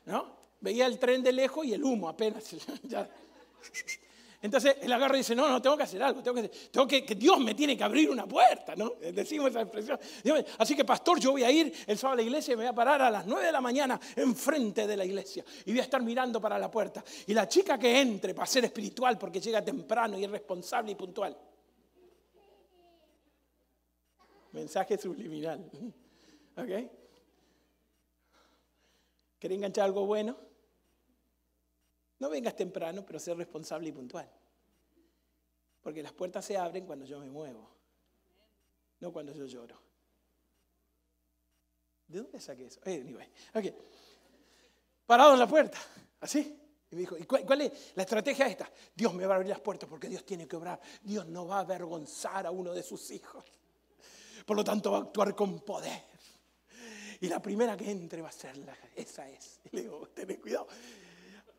¿No? 0.07 0.43
Veía 0.61 0.87
el 0.87 0.99
tren 0.99 1.23
de 1.23 1.33
lejos 1.33 1.67
y 1.67 1.75
el 1.75 1.83
humo 1.83 2.09
apenas. 2.09 2.45
Entonces 4.43 4.77
él 4.81 4.93
agarra 4.93 5.15
y 5.15 5.19
dice, 5.19 5.37
no, 5.37 5.49
no, 5.49 5.63
tengo 5.63 5.77
que 5.77 5.85
hacer 5.85 6.03
algo, 6.03 6.21
tengo 6.21 6.43
que, 6.43 6.49
tengo 6.49 6.87
que, 6.87 7.05
que 7.05 7.15
Dios 7.15 7.39
me 7.39 7.55
tiene 7.55 7.77
que 7.77 7.85
abrir 7.85 8.11
una 8.11 8.27
puerta, 8.27 8.75
¿no? 8.75 8.95
Decimos 9.13 9.51
esa 9.51 9.63
expresión. 9.63 10.01
Así 10.59 10.75
que 10.75 10.85
pastor, 10.85 11.21
yo 11.21 11.31
voy 11.31 11.45
a 11.45 11.51
ir 11.51 11.73
el 11.87 11.97
sábado 11.97 12.15
a 12.15 12.17
la 12.17 12.23
iglesia 12.23 12.55
y 12.55 12.57
me 12.57 12.65
voy 12.65 12.71
a 12.71 12.75
parar 12.75 13.01
a 13.03 13.11
las 13.11 13.25
9 13.25 13.47
de 13.47 13.53
la 13.53 13.61
mañana 13.61 14.01
enfrente 14.17 14.85
de 14.85 14.97
la 14.97 15.05
iglesia 15.05 15.45
y 15.65 15.71
voy 15.71 15.79
a 15.79 15.85
estar 15.85 16.03
mirando 16.03 16.41
para 16.41 16.59
la 16.59 16.69
puerta. 16.69 17.05
Y 17.29 17.35
la 17.35 17.47
chica 17.47 17.79
que 17.79 18.01
entre 18.01 18.35
para 18.35 18.47
ser 18.47 18.65
espiritual 18.65 19.17
porque 19.17 19.41
llega 19.41 19.65
temprano 19.65 20.19
y 20.19 20.25
es 20.25 20.31
responsable 20.31 20.91
y 20.91 20.95
puntual. 20.97 21.37
Mensaje 24.51 24.99
subliminal. 24.99 25.71
¿Ok? 26.57 26.91
¿Querés 29.39 29.57
enganchar 29.57 29.85
algo 29.85 30.05
bueno? 30.05 30.52
No 32.23 32.31
vengas 32.31 32.55
temprano, 32.55 33.05
pero 33.05 33.19
sé 33.19 33.35
responsable 33.35 33.89
y 33.89 33.93
puntual. 33.93 34.31
Porque 35.81 36.05
las 36.05 36.13
puertas 36.13 36.45
se 36.45 36.57
abren 36.57 36.87
cuando 36.87 37.05
yo 37.05 37.19
me 37.19 37.29
muevo, 37.29 37.69
no 39.01 39.13
cuando 39.13 39.35
yo 39.35 39.45
lloro. 39.45 39.77
¿De 42.07 42.21
dónde 42.21 42.39
saqué 42.39 42.67
eso? 42.67 42.81
Eh, 42.85 43.01
anyway. 43.05 43.29
okay. 43.53 43.75
Parado 45.05 45.33
en 45.33 45.41
la 45.41 45.49
puerta, 45.49 45.79
así. 46.21 46.57
Y 46.93 46.95
me 46.95 47.01
dijo, 47.01 47.19
¿y 47.19 47.25
cuál, 47.25 47.45
cuál, 47.45 47.63
es 47.63 47.93
la 47.97 48.05
estrategia 48.05 48.47
esta? 48.47 48.71
Dios 48.95 49.13
me 49.15 49.27
va 49.27 49.35
a 49.35 49.37
abrir 49.39 49.51
las 49.51 49.61
puertas 49.61 49.89
porque 49.89 50.09
Dios 50.09 50.25
tiene 50.25 50.47
que 50.47 50.55
obrar. 50.55 50.81
Dios 51.03 51.27
no 51.27 51.49
va 51.49 51.57
a 51.57 51.61
avergonzar 51.63 52.47
a 52.47 52.53
uno 52.53 52.73
de 52.73 52.85
sus 52.85 53.11
hijos. 53.11 53.45
Por 54.47 54.57
lo 54.57 54.63
tanto 54.63 54.93
va 54.93 54.99
a 54.99 55.01
actuar 55.01 55.35
con 55.35 55.59
poder. 55.59 56.05
Y 57.21 57.27
la 57.27 57.43
primera 57.43 57.77
que 57.77 57.91
entre 57.91 58.23
va 58.23 58.29
a 58.29 58.33
ser 58.33 58.57
la, 58.59 58.79
esa 58.95 59.29
es. 59.29 59.59
Y 59.65 59.75
le 59.75 59.83
digo, 59.83 60.07
tened 60.15 60.41
cuidado. 60.41 60.69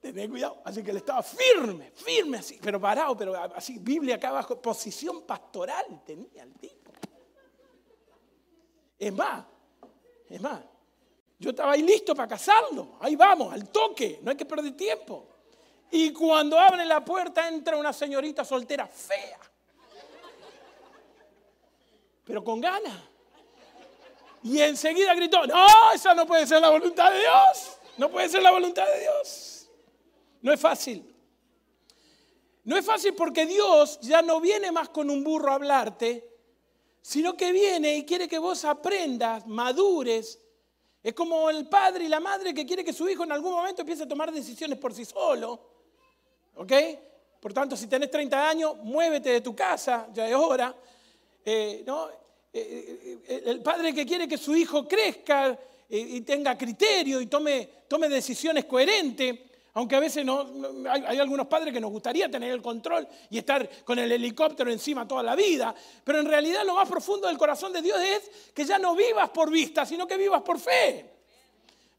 Tened 0.04 0.30
cuidado. 0.30 0.62
Así 0.66 0.84
que 0.84 0.92
él 0.92 0.98
estaba 0.98 1.24
firme, 1.24 1.90
firme 1.96 2.40
así, 2.40 2.60
pero 2.62 2.78
parado, 2.78 3.16
pero 3.16 3.42
así, 3.56 3.80
Biblia 3.80 4.16
acá 4.16 4.28
abajo, 4.28 4.62
posición 4.62 5.22
pastoral 5.22 6.04
tenía 6.06 6.44
el 6.44 6.54
tipo. 6.56 6.92
Es 9.00 9.14
más, 9.14 9.46
es 10.28 10.42
más, 10.42 10.60
yo 11.40 11.52
estaba 11.52 11.72
ahí 11.72 11.84
listo 11.84 12.14
para 12.14 12.28
casarlo. 12.28 12.98
Ahí 13.00 13.16
vamos, 13.16 13.54
al 13.54 13.70
toque, 13.70 14.20
no 14.22 14.32
hay 14.32 14.36
que 14.36 14.44
perder 14.44 14.76
tiempo. 14.76 15.30
Y 15.90 16.12
cuando 16.12 16.60
abre 16.60 16.84
la 16.84 17.06
puerta 17.06 17.48
entra 17.48 17.78
una 17.78 17.94
señorita 17.94 18.44
soltera 18.44 18.86
fea, 18.86 19.40
pero 22.26 22.44
con 22.44 22.60
ganas. 22.60 23.00
Y 24.44 24.60
enseguida 24.60 25.16
gritó, 25.16 25.48
no, 25.48 25.94
esa 25.94 26.14
no 26.14 26.28
puede 26.28 26.46
ser 26.46 26.60
la 26.60 26.70
voluntad 26.70 27.10
de 27.10 27.20
Dios. 27.20 27.78
No 27.96 28.10
puede 28.10 28.28
ser 28.28 28.42
la 28.42 28.52
voluntad 28.52 28.86
de 28.86 29.00
Dios. 29.00 29.63
No 30.44 30.54
es 30.54 30.60
fácil. 30.60 31.04
No 32.66 32.78
es 32.78 32.86
fácil 32.86 33.14
porque 33.16 33.46
Dios 33.46 34.00
ya 34.02 34.22
no 34.22 34.40
viene 34.40 34.72
más 34.72 34.90
con 34.90 35.10
un 35.10 35.24
burro 35.24 35.52
a 35.52 35.56
hablarte, 35.56 36.30
sino 37.02 37.36
que 37.36 37.52
viene 37.52 37.96
y 37.96 38.06
quiere 38.06 38.28
que 38.28 38.38
vos 38.38 38.64
aprendas, 38.66 39.48
madures. 39.48 40.40
Es 41.02 41.14
como 41.14 41.50
el 41.50 41.68
padre 41.68 42.06
y 42.06 42.08
la 42.10 42.20
madre 42.20 42.54
que 42.54 42.66
quiere 42.66 42.84
que 42.84 42.94
su 42.94 43.08
hijo 43.10 43.24
en 43.24 43.32
algún 43.32 43.54
momento 43.54 43.82
empiece 43.82 44.04
a 44.04 44.08
tomar 44.08 44.32
decisiones 44.32 44.78
por 44.78 44.94
sí 44.94 45.06
solo. 45.06 45.60
¿Ok? 46.56 46.72
Por 47.40 47.54
tanto, 47.54 47.78
si 47.78 47.88
tenés 47.88 48.12
30 48.12 48.50
años, 48.50 48.76
muévete 48.84 49.30
de 49.30 49.42
tu 49.42 49.56
casa, 49.56 50.10
ya 50.14 50.28
es 50.28 50.36
hora. 50.36 50.76
Eh, 51.46 51.84
¿no? 51.86 52.10
eh, 52.54 53.20
eh, 53.28 53.44
el 53.46 53.62
padre 53.62 53.94
que 53.94 54.06
quiere 54.06 54.28
que 54.28 54.38
su 54.38 54.56
hijo 54.56 54.88
crezca 54.88 55.58
y 55.90 56.22
tenga 56.22 56.58
criterio 56.58 57.22
y 57.22 57.28
tome, 57.28 57.70
tome 57.88 58.10
decisiones 58.10 58.66
coherentes, 58.66 59.38
aunque 59.76 59.96
a 59.96 60.00
veces 60.00 60.24
no, 60.24 60.48
hay, 60.90 61.18
algunos 61.18 61.48
padres 61.48 61.74
que 61.74 61.80
nos 61.80 61.90
gustaría 61.90 62.30
tener 62.30 62.52
el 62.52 62.62
control 62.62 63.08
y 63.30 63.40
estar 63.40 63.68
con 63.84 63.98
el 63.98 64.12
helicóptero 64.12 64.72
encima 64.72 65.08
toda 65.08 65.24
la 65.24 65.36
vida, 65.36 65.74
pero 66.04 66.20
en 66.20 66.28
realidad 66.28 66.64
lo 66.64 66.76
más 66.76 66.88
profundo 66.88 67.28
del 67.28 67.38
corazón 67.38 67.74
de 67.74 67.82
Dios 67.82 68.00
es 68.00 68.52
que 68.54 68.66
ya 68.66 68.78
no 68.78 68.96
vivas 68.96 69.30
por 69.32 69.50
vista, 69.50 69.86
sino 69.86 70.06
que 70.06 70.18
vivas 70.18 70.44
por 70.44 70.60
fe. 70.60 71.10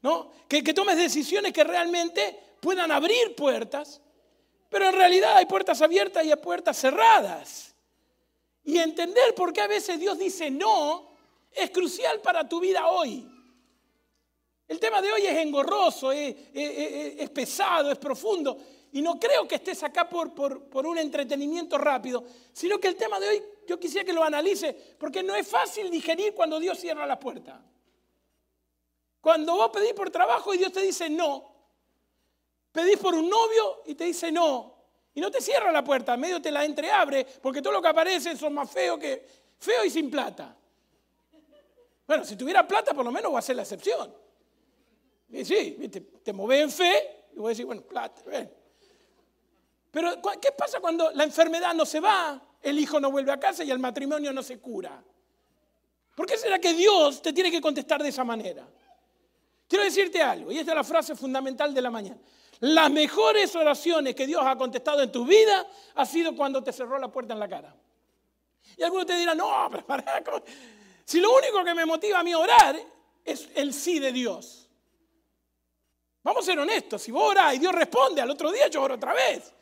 ¿no? 0.01 0.31
Que 0.47 0.61
tomes 0.61 0.97
decisiones 0.97 1.51
que 1.51 1.63
realmente 1.63 2.39
puedan 2.61 2.91
abrir 2.91 3.35
puertas, 3.35 3.99
pero 4.69 4.87
en 4.87 4.93
realidad 4.93 5.35
hay 5.35 5.45
puertas 5.45 5.81
abiertas 5.81 6.23
y 6.23 6.31
hay 6.31 6.37
puertas 6.37 6.77
cerradas. 6.77 7.73
Y 8.63 8.77
entender 8.77 9.35
por 9.35 9.51
qué 9.51 9.61
a 9.61 9.67
veces 9.67 9.99
Dios 9.99 10.17
dice 10.17 10.49
no 10.49 11.09
es 11.51 11.71
crucial 11.71 12.21
para 12.21 12.47
tu 12.47 12.59
vida 12.59 12.87
hoy. 12.87 13.34
El 14.67 14.79
tema 14.79 15.01
de 15.01 15.11
hoy 15.11 15.25
es 15.25 15.37
engorroso, 15.37 16.11
es, 16.11 17.29
pesado, 17.29 17.91
es 17.91 17.97
profundo. 17.97 18.57
Y 18.93 19.01
no 19.01 19.19
creo 19.19 19.47
que 19.47 19.55
estés 19.55 19.83
acá 19.83 20.09
por, 20.09 20.85
un 20.85 20.97
entretenimiento 20.97 21.77
rápido, 21.77 22.23
sino 22.51 22.79
que 22.79 22.87
el 22.87 22.95
tema 22.95 23.19
de 23.19 23.27
hoy 23.27 23.43
yo 23.67 23.79
quisiera 23.79 24.05
que 24.05 24.13
lo 24.13 24.23
analice, 24.23 24.73
porque 24.97 25.21
no 25.21 25.35
es 25.35 25.47
fácil 25.47 25.91
digerir 25.91 26.33
cuando 26.33 26.59
Dios 26.59 26.79
cierra 26.79 27.05
la 27.05 27.19
puerta. 27.19 27.61
Cuando 29.21 29.55
vos 29.55 29.69
pedís 29.71 29.93
por 29.93 30.09
trabajo 30.09 30.53
y 30.53 30.57
Dios 30.57 30.71
te 30.71 30.81
dice 30.81 31.09
no, 31.09 31.51
pedís 32.71 32.97
por 32.97 33.15
un 33.15 33.27
novio 33.27 33.81
y 33.85 33.95
te 33.95 34.05
dice 34.05 34.31
no, 34.31 34.75
y 35.13 35.19
no 35.19 35.31
te 35.31 35.41
cierra 35.41 35.71
la 35.71 35.83
puerta, 35.83 36.15
medio 36.15 36.41
te 36.41 36.51
la 36.51 36.63
entreabre, 36.63 37.25
porque 37.41 37.61
todo 37.61 37.73
lo 37.73 37.81
que 37.81 37.87
aparece 37.87 38.35
son 38.37 38.53
más 38.53 38.69
feos 38.69 38.99
que 38.99 39.25
feo 39.59 39.83
y 39.83 39.89
sin 39.89 40.09
plata. 40.09 40.55
Bueno, 42.07 42.23
si 42.23 42.35
tuviera 42.35 42.67
plata, 42.67 42.93
por 42.93 43.03
lo 43.03 43.11
menos 43.11 43.33
va 43.33 43.39
a 43.39 43.41
ser 43.41 43.55
la 43.55 43.63
excepción. 43.63 44.24
Y 45.29 45.43
sí, 45.43 45.77
te, 45.91 46.01
te 46.01 46.31
en 46.31 46.71
fe 46.71 47.25
y 47.35 47.39
voy 47.39 47.47
a 47.47 47.49
decir, 47.49 47.65
bueno, 47.65 47.81
plata. 47.81 48.21
Pero, 49.91 50.21
¿qué 50.41 50.51
pasa 50.51 50.79
cuando 50.79 51.11
la 51.11 51.23
enfermedad 51.23 51.73
no 51.73 51.85
se 51.85 51.99
va, 51.99 52.41
el 52.61 52.79
hijo 52.79 52.99
no 52.99 53.11
vuelve 53.11 53.31
a 53.31 53.39
casa 53.39 53.63
y 53.63 53.71
el 53.71 53.79
matrimonio 53.79 54.31
no 54.33 54.43
se 54.43 54.59
cura? 54.59 55.03
¿Por 56.15 56.25
qué 56.25 56.37
será 56.37 56.59
que 56.59 56.73
Dios 56.73 57.21
te 57.21 57.33
tiene 57.33 57.51
que 57.51 57.61
contestar 57.61 58.01
de 58.01 58.09
esa 58.09 58.23
manera? 58.23 58.67
Quiero 59.67 59.83
decirte 59.83 60.21
algo, 60.21 60.51
y 60.51 60.59
esta 60.59 60.71
es 60.71 60.75
la 60.75 60.83
frase 60.83 61.15
fundamental 61.15 61.73
de 61.73 61.81
la 61.81 61.89
mañana. 61.89 62.19
Las 62.61 62.89
mejores 62.89 63.53
oraciones 63.55 64.15
que 64.15 64.25
Dios 64.25 64.41
ha 64.45 64.55
contestado 64.57 65.01
en 65.01 65.11
tu 65.11 65.25
vida 65.25 65.67
ha 65.95 66.05
sido 66.05 66.35
cuando 66.35 66.63
te 66.63 66.71
cerró 66.71 66.97
la 66.99 67.09
puerta 67.09 67.33
en 67.33 67.39
la 67.39 67.49
cara. 67.49 67.75
Y 68.77 68.83
algunos 68.83 69.05
te 69.05 69.15
dirán, 69.15 69.37
no, 69.37 69.67
pero 69.71 69.85
para, 69.85 70.23
si 71.03 71.19
lo 71.19 71.35
único 71.35 71.63
que 71.63 71.73
me 71.73 71.85
motiva 71.85 72.19
a 72.19 72.23
mí 72.23 72.31
a 72.31 72.39
orar 72.39 72.79
es 73.23 73.49
el 73.55 73.73
sí 73.73 73.99
de 73.99 74.11
Dios. 74.11 74.64
Vamos 76.25 76.41
a 76.41 76.45
ser 76.51 76.57
honestos, 76.57 77.03
si 77.03 77.11
vos 77.11 77.29
orás 77.29 77.53
y 77.53 77.59
Dios 77.59 77.71
responde, 77.71 78.19
al 78.19 78.31
otro 78.31 78.51
día 78.51 78.67
yo 78.67 78.81
oro 78.81 78.95
otra 78.95 79.13
vez. 79.13 79.53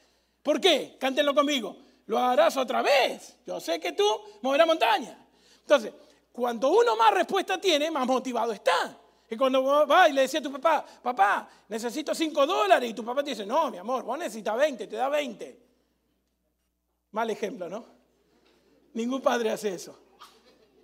¿Por 0.41 0.62
qué? 0.62 0.96
Cántenlo 0.98 1.36
conmigo. 1.36 1.75
Lo 2.05 2.17
harás 2.17 2.55
otra 2.55 2.82
vez. 2.82 3.36
Yo 3.46 3.60
sé 3.60 3.82
que 3.82 3.91
tú 3.91 4.05
moverás 4.41 4.65
montaña. 4.65 5.27
Entonces, 5.60 5.91
cuando 6.32 6.70
uno 6.70 6.96
más 6.96 7.13
respuesta 7.13 7.60
tiene, 7.60 7.91
más 7.91 8.08
motivado 8.08 8.53
está. 8.53 8.98
Y 9.29 9.36
cuando 9.36 9.86
vas 9.86 10.10
y 10.10 10.13
le 10.13 10.22
decís 10.22 10.39
a 10.39 10.41
tu 10.41 10.53
papá, 10.53 10.86
papá, 11.03 11.50
necesito 11.67 12.15
5 12.15 12.48
dólares, 12.48 12.89
y 12.89 12.93
tu 12.93 13.03
papá 13.03 13.22
te 13.25 13.32
dice, 13.32 13.46
no, 13.46 13.70
mi 13.70 13.77
amor, 13.77 14.05
vos 14.05 14.17
necesitas 14.17 14.55
20, 14.55 14.88
te 14.88 14.96
da 14.96 15.10
20. 15.10 15.60
Mal 17.12 17.29
ejemplo, 17.29 17.67
¿no? 17.67 17.86
Ningún 18.93 19.20
padre 19.20 19.50
hace 19.50 19.74
eso. 19.74 20.00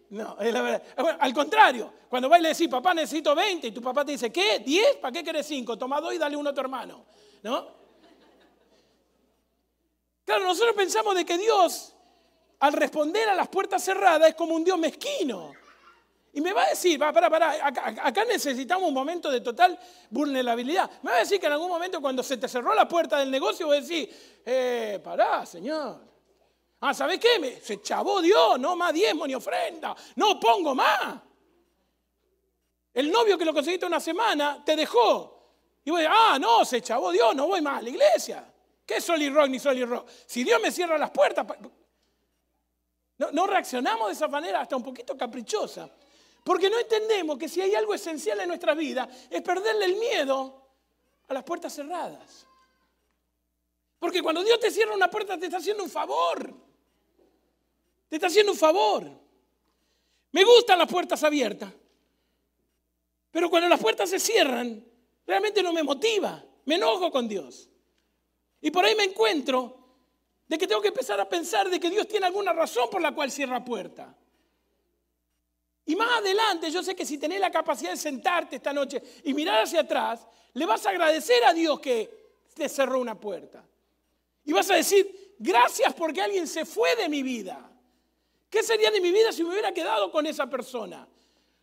No, 0.10 0.38
es 0.40 0.52
la 0.52 0.62
verdad. 0.62 0.84
Ah, 0.98 1.18
al 1.20 1.34
contrario, 1.34 1.94
cuando 2.10 2.28
vas 2.30 2.40
y 2.40 2.44
le 2.44 2.50
decís, 2.50 2.68
papá, 2.68 2.94
necesito 2.94 3.36
20, 3.36 3.68
y 3.68 3.72
tu 3.72 3.82
papá 3.82 4.04
te 4.04 4.14
dice, 4.14 4.32
¿qué? 4.32 4.66
¿10? 4.66 5.00
¿Para 5.00 5.12
qué 5.12 5.24
querés 5.24 5.46
5? 5.46 5.78
Toma 5.78 6.02
dos 6.02 6.14
y 6.14 6.18
dale 6.18 6.36
uno 6.36 6.50
a 6.50 6.54
tu 6.54 6.62
hermano. 6.62 7.06
¿No? 7.44 7.80
Claro, 10.26 10.46
nosotros 10.46 10.76
pensamos 10.76 11.16
de 11.16 11.26
que 11.26 11.38
Dios, 11.38 11.94
al 12.60 12.74
responder 12.74 13.30
a 13.30 13.36
las 13.36 13.48
puertas 13.48 13.84
cerradas, 13.84 14.30
es 14.30 14.36
como 14.36 14.56
un 14.56 14.64
Dios 14.64 14.78
mezquino. 14.78 15.54
Y 16.34 16.42
me 16.42 16.54
va 16.54 16.64
a 16.64 16.70
decir, 16.70 17.02
va, 17.02 17.12
para, 17.12 17.30
para, 17.30 17.68
acá, 17.68 18.26
necesitamos 18.26 18.88
un 18.88 18.94
momento 18.94 19.32
de 19.32 19.42
total 19.42 19.80
vulnerabilidad. 20.10 20.90
Me 21.02 21.12
va 21.12 21.18
a 21.18 21.20
decir 21.20 21.40
que 21.40 21.48
en 21.48 21.54
algún 21.54 21.70
momento 21.70 22.02
cuando 22.02 22.22
se 22.22 22.38
te 22.38 22.48
cerró 22.48 22.74
la 22.74 22.88
puerta 22.88 23.18
del 23.18 23.32
negocio, 23.32 23.68
voy 23.68 23.78
a 23.78 23.82
decir, 23.82 24.42
eh, 24.46 25.00
pará, 25.04 25.46
Señor. 25.46 26.09
Ah, 26.82 26.94
¿sabes 26.94 27.20
qué? 27.20 27.60
se 27.62 27.82
chavó 27.82 28.22
Dios, 28.22 28.60
no 28.60 28.76
más 28.76 28.94
diezmo 28.94 29.28
ni 29.28 29.36
ofrenda, 29.36 29.96
no 30.16 30.40
pongo 30.40 30.74
más. 30.74 31.22
El 32.94 33.12
novio 33.12 33.38
que 33.38 33.46
lo 33.46 33.54
conseguiste 33.54 33.86
una 33.86 34.00
semana 34.00 34.64
te 34.64 34.76
dejó. 34.76 35.38
Y 35.84 35.92
voy, 35.92 36.06
ah, 36.08 36.38
no, 36.40 36.64
se 36.64 36.82
chavó 36.82 37.12
Dios, 37.12 37.36
no 37.36 37.48
voy 37.48 37.62
más 37.62 37.80
a 37.80 37.82
la 37.82 37.90
iglesia. 37.90 38.54
¿Qué 38.86 38.98
es 38.98 39.04
sol 39.04 39.22
y 39.22 39.30
rock 39.30 39.50
ni 39.50 39.60
sol 39.60 39.78
y 39.78 39.86
rock? 39.86 40.08
Si 40.26 40.44
Dios 40.44 40.62
me 40.62 40.72
cierra 40.72 40.98
las 40.98 41.12
puertas, 41.12 41.46
no, 43.18 43.32
no 43.32 43.48
reaccionamos 43.48 44.08
de 44.08 44.14
esa 44.14 44.28
manera 44.28 44.62
hasta 44.62 44.76
un 44.76 44.84
poquito 44.84 45.18
caprichosa. 45.18 45.90
Porque 46.44 46.70
no 46.70 46.80
entendemos 46.80 47.38
que 47.38 47.50
si 47.50 47.62
hay 47.62 47.76
algo 47.76 47.94
esencial 47.94 48.40
en 48.40 48.48
nuestra 48.48 48.74
vida 48.74 49.08
es 49.30 49.42
perderle 49.42 49.86
el 49.86 49.96
miedo 49.98 50.66
a 51.28 51.34
las 51.34 51.44
puertas 51.44 51.74
cerradas. 51.74 52.48
Porque 54.00 54.24
cuando 54.24 54.44
Dios 54.44 54.60
te 54.60 54.72
cierra 54.72 54.96
una 54.96 55.10
puerta 55.10 55.38
te 55.38 55.46
está 55.46 55.58
haciendo 55.58 55.84
un 55.84 55.90
favor. 55.90 56.69
Te 58.10 58.16
está 58.16 58.28
haciendo 58.28 58.52
un 58.52 58.58
favor. 58.58 59.10
Me 60.32 60.44
gustan 60.44 60.80
las 60.80 60.92
puertas 60.92 61.24
abiertas. 61.24 61.72
Pero 63.32 63.50
cuando 63.50 63.70
las 63.70 63.80
puertas 63.80 64.10
se 64.10 64.20
cierran, 64.20 64.84
realmente 65.26 65.64
no 65.64 65.72
me 65.72 65.84
motiva. 65.84 66.44
Me 66.66 66.76
enojo 66.76 67.12
con 67.12 67.28
Dios. 67.28 67.70
Y 68.62 68.72
por 68.72 68.84
ahí 68.84 68.96
me 68.96 69.06
encuentro 69.06 69.78
de 70.48 70.58
que 70.58 70.68
tengo 70.68 70.82
que 70.82 70.90
empezar 70.90 71.20
a 71.20 71.30
pensar 71.30 71.70
de 71.70 71.80
que 71.80 71.90
Dios 71.90 72.08
tiene 72.08 72.26
alguna 72.26 72.52
razón 72.52 72.90
por 72.90 73.02
la 73.02 73.14
cual 73.14 73.32
cierra 73.32 73.64
puerta. 73.64 74.16
Y 75.86 75.96
más 75.96 76.20
adelante, 76.20 76.70
yo 76.72 76.84
sé 76.84 76.96
que 76.96 77.06
si 77.06 77.18
tenés 77.18 77.40
la 77.40 77.52
capacidad 77.52 77.92
de 77.92 77.98
sentarte 77.98 78.58
esta 78.58 78.74
noche 78.74 79.02
y 79.24 79.34
mirar 79.34 79.64
hacia 79.64 79.82
atrás, 79.82 80.28
le 80.54 80.66
vas 80.66 80.86
a 80.86 80.90
agradecer 80.90 81.44
a 81.46 81.54
Dios 81.54 81.80
que 81.80 82.34
te 82.54 82.68
cerró 82.68 83.00
una 83.00 83.20
puerta. 83.20 83.64
Y 84.44 84.52
vas 84.52 84.70
a 84.72 84.76
decir, 84.76 85.36
gracias 85.38 85.94
porque 85.94 86.22
alguien 86.22 86.48
se 86.48 86.66
fue 86.66 86.96
de 86.96 87.10
mi 87.10 87.24
vida. 87.24 87.69
¿Qué 88.50 88.64
sería 88.64 88.90
de 88.92 89.00
mi 89.00 89.12
vida 89.12 89.32
si 89.32 89.44
me 89.44 89.52
hubiera 89.52 89.74
quedado 89.74 90.12
con 90.12 90.26
esa 90.26 90.48
persona? 90.48 91.08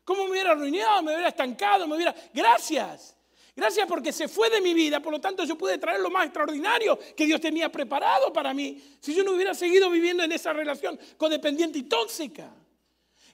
¿Cómo 0.05 0.25
me 0.25 0.31
hubiera 0.31 0.53
arruinado? 0.53 1.03
¿Me 1.03 1.13
hubiera 1.13 1.29
estancado? 1.29 1.87
¿Me 1.89 1.97
hubiera... 1.97 2.15
Gracias. 2.33 3.17
Gracias 3.57 3.89
porque 3.89 4.13
se 4.13 4.29
fue 4.29 4.51
de 4.51 4.61
mi 4.61 4.75
vida, 4.75 5.01
por 5.01 5.13
lo 5.13 5.21
tanto 5.21 5.43
yo 5.45 5.57
pude 5.57 5.79
traer 5.79 6.01
lo 6.01 6.11
más 6.11 6.27
extraordinario 6.27 6.99
que 7.17 7.25
Dios 7.25 7.41
tenía 7.41 7.73
preparado 7.73 8.31
para 8.31 8.53
mí 8.53 8.99
si 9.01 9.15
yo 9.15 9.25
no 9.25 9.33
hubiera 9.33 9.55
seguido 9.55 9.89
viviendo 9.89 10.23
en 10.23 10.31
esa 10.31 10.53
relación 10.53 11.01
codependiente 11.17 11.79
y 11.79 11.85
tóxica. 11.85 12.53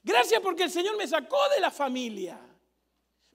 Gracias 0.01 0.39
porque 0.41 0.63
el 0.63 0.71
Señor 0.71 0.95
me 0.95 1.05
sacó 1.07 1.37
de 1.49 1.59
la 1.59 1.71
familia. 1.71 2.39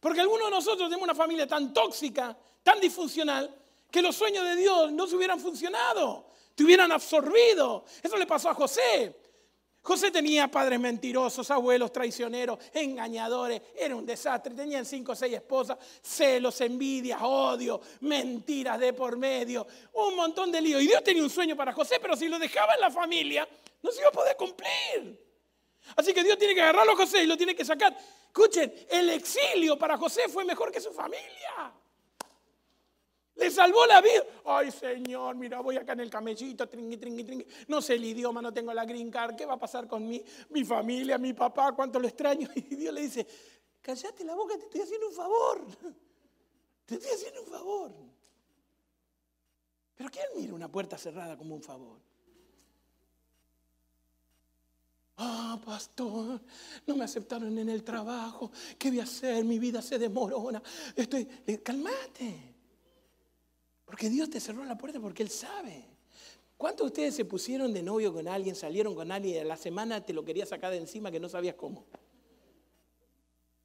Porque 0.01 0.21
algunos 0.21 0.47
de 0.47 0.51
nosotros 0.51 0.89
tenemos 0.89 1.05
una 1.05 1.15
familia 1.15 1.47
tan 1.47 1.75
tóxica, 1.75 2.37
tan 2.63 2.81
disfuncional, 2.81 3.55
que 3.91 4.01
los 4.01 4.17
sueños 4.17 4.45
de 4.45 4.57
Dios 4.57 4.93
no 4.93 5.07
se 5.07 5.17
hubieran 5.17 5.41
funcionado, 5.41 6.27
te 6.55 6.65
hubieran 6.65 6.91
absorbido. 6.91 7.85
Eso 8.03 8.17
le 8.17 8.27
pasó 8.27 8.51
a 8.51 8.55
José. 8.55 9.15
José 9.89 10.11
tenía 10.11 10.49
padres 10.49 10.79
mentirosos, 10.79 11.51
abuelos 11.51 11.91
traicioneros, 11.91 12.59
engañadores, 12.75 13.63
era 13.75 13.97
un 13.97 14.05
desastre, 14.05 14.53
tenían 14.55 14.85
cinco 14.85 15.13
o 15.13 15.17
seis 15.17 15.33
esposas, 15.33 15.79
celos, 16.03 16.61
envidias, 16.61 17.19
odio, 17.23 17.81
mentiras 18.01 18.79
de 18.79 18.93
por 18.93 19.17
medio, 19.17 19.67
un 19.95 20.15
montón 20.15 20.53
de 20.53 20.61
lío. 20.61 20.79
Y 20.79 20.89
Dios 20.89 21.03
tenía 21.03 21.23
un 21.23 21.31
sueño 21.31 21.57
para 21.57 21.73
José, 21.73 21.99
pero 22.03 22.17
si 22.17 22.29
lo 22.29 22.39
dejaba 22.39 22.75
en 22.75 22.83
la 22.83 22.91
familia, 22.91 23.49
no 23.81 23.91
se 23.91 24.01
iba 24.01 24.11
a 24.11 24.13
poder 24.13 24.37
cumplir. 24.37 25.27
Así 25.97 26.13
que 26.13 26.23
Dios 26.23 26.37
tiene 26.37 26.55
que 26.55 26.61
agarrarlo 26.61 26.93
a 26.93 26.97
José 26.97 27.23
y 27.23 27.27
lo 27.27 27.39
tiene 27.39 27.57
que 27.57 27.65
sacar. 27.65 27.97
Escuchen, 28.27 28.71
el 28.91 29.09
exilio 29.09 29.79
para 29.79 29.97
José 29.97 30.29
fue 30.29 30.45
mejor 30.45 30.71
que 30.71 30.83
su 30.83 30.93
familia. 30.93 31.73
Le 33.39 33.51
salvó 33.53 33.87
la 33.87 34.01
vida. 34.01 34.25
Ay, 34.45 34.71
Señor, 34.73 35.37
mira, 35.37 35.61
voy 35.61 35.77
acá 35.77 35.93
en 35.93 36.01
el 36.01 36.11
camellito, 36.11 36.69
tringui, 36.69 36.97
tringui, 36.97 37.23
tringui. 37.23 37.47
No 37.69 37.81
sé 37.81 37.95
el 37.95 38.05
idioma, 38.05 38.43
no 38.43 38.53
tengo 38.53 38.75
la 38.75 38.85
green 38.85 39.11
card. 39.11 39.37
¿Qué 39.37 39.47
va 39.47 39.55
a 39.55 39.59
pasar 39.59 39.87
con 39.87 40.07
mi, 40.07 40.23
mi 40.51 40.65
familia, 40.65 41.19
mi 41.19 41.33
papá? 41.33 41.73
¿Cuánto 41.73 42.01
lo 42.01 42.09
extraño? 42.09 42.49
Y 42.57 42.75
Dios 42.75 42.93
le 42.93 43.03
dice, 43.03 43.27
cállate 43.81 44.25
la 44.25 44.35
boca, 44.35 44.57
te 44.59 44.65
estoy 44.65 44.81
haciendo 44.81 45.09
un 45.09 45.15
favor. 45.15 45.67
Te 46.85 46.95
estoy 46.97 47.11
haciendo 47.13 47.43
un 47.43 47.47
favor. 47.47 47.93
Pero 49.95 50.11
¿quién 50.11 50.27
mira 50.37 50.55
una 50.55 50.71
puerta 50.71 50.99
cerrada 50.99 51.37
como 51.37 51.55
un 51.55 51.63
favor? 51.63 51.99
Ah, 55.17 55.61
pastor, 55.65 56.41
no 56.87 56.97
me 56.97 57.05
aceptaron 57.05 57.57
en 57.57 57.69
el 57.69 57.85
trabajo. 57.85 58.51
¿Qué 58.79 58.89
voy 58.89 59.01
a 59.01 59.05
hacer? 59.05 59.45
Mi 59.45 59.59
vida 59.59 59.81
se 59.81 59.99
demorona. 59.99 60.63
Estoy, 60.97 61.29
eh, 61.47 61.61
calmate. 61.61 62.48
Porque 63.89 64.11
Dios 64.11 64.29
te 64.29 64.39
cerró 64.39 64.65
la 64.67 64.77
puerta 64.77 65.01
porque 65.01 65.23
Él 65.23 65.31
sabe. 65.31 65.87
¿Cuántos 66.59 66.85
de 66.85 66.89
ustedes 66.89 67.15
se 67.15 67.25
pusieron 67.25 67.73
de 67.73 67.83
novio 67.83 68.13
con 68.13 68.29
alguien, 68.29 68.55
salieron 68.55 68.95
con 68.95 69.11
alguien 69.11 69.37
y 69.37 69.39
a 69.39 69.45
la 69.45 69.57
semana 69.57 70.05
te 70.05 70.13
lo 70.13 70.25
quería 70.25 70.45
sacar 70.45 70.71
de 70.71 70.77
encima 70.77 71.11
que 71.11 71.19
no 71.19 71.29
sabías 71.29 71.55
cómo? 71.55 71.87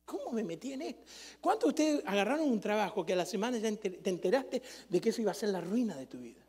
¿Cómo 0.06 0.32
me 0.32 0.44
metí 0.44 0.72
en 0.72 0.84
esto? 0.84 1.04
¿Cuántos 1.42 1.68
de 1.68 1.70
ustedes 1.70 2.04
agarraron 2.06 2.50
un 2.50 2.62
trabajo 2.62 3.06
que 3.06 3.14
a 3.14 3.16
la 3.18 3.26
semana 3.26 3.58
ya 3.58 3.76
te 3.76 4.10
enteraste 4.10 4.62
de 4.88 5.02
que 5.02 5.10
eso 5.10 5.22
iba 5.22 5.32
a 5.32 5.36
ser 5.36 5.50
la 5.50 5.60
ruina 5.60 5.98
de 5.98 6.06
tu 6.06 6.20
vida? 6.20 6.42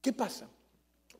¿Qué 0.00 0.12
pasa? 0.12 0.48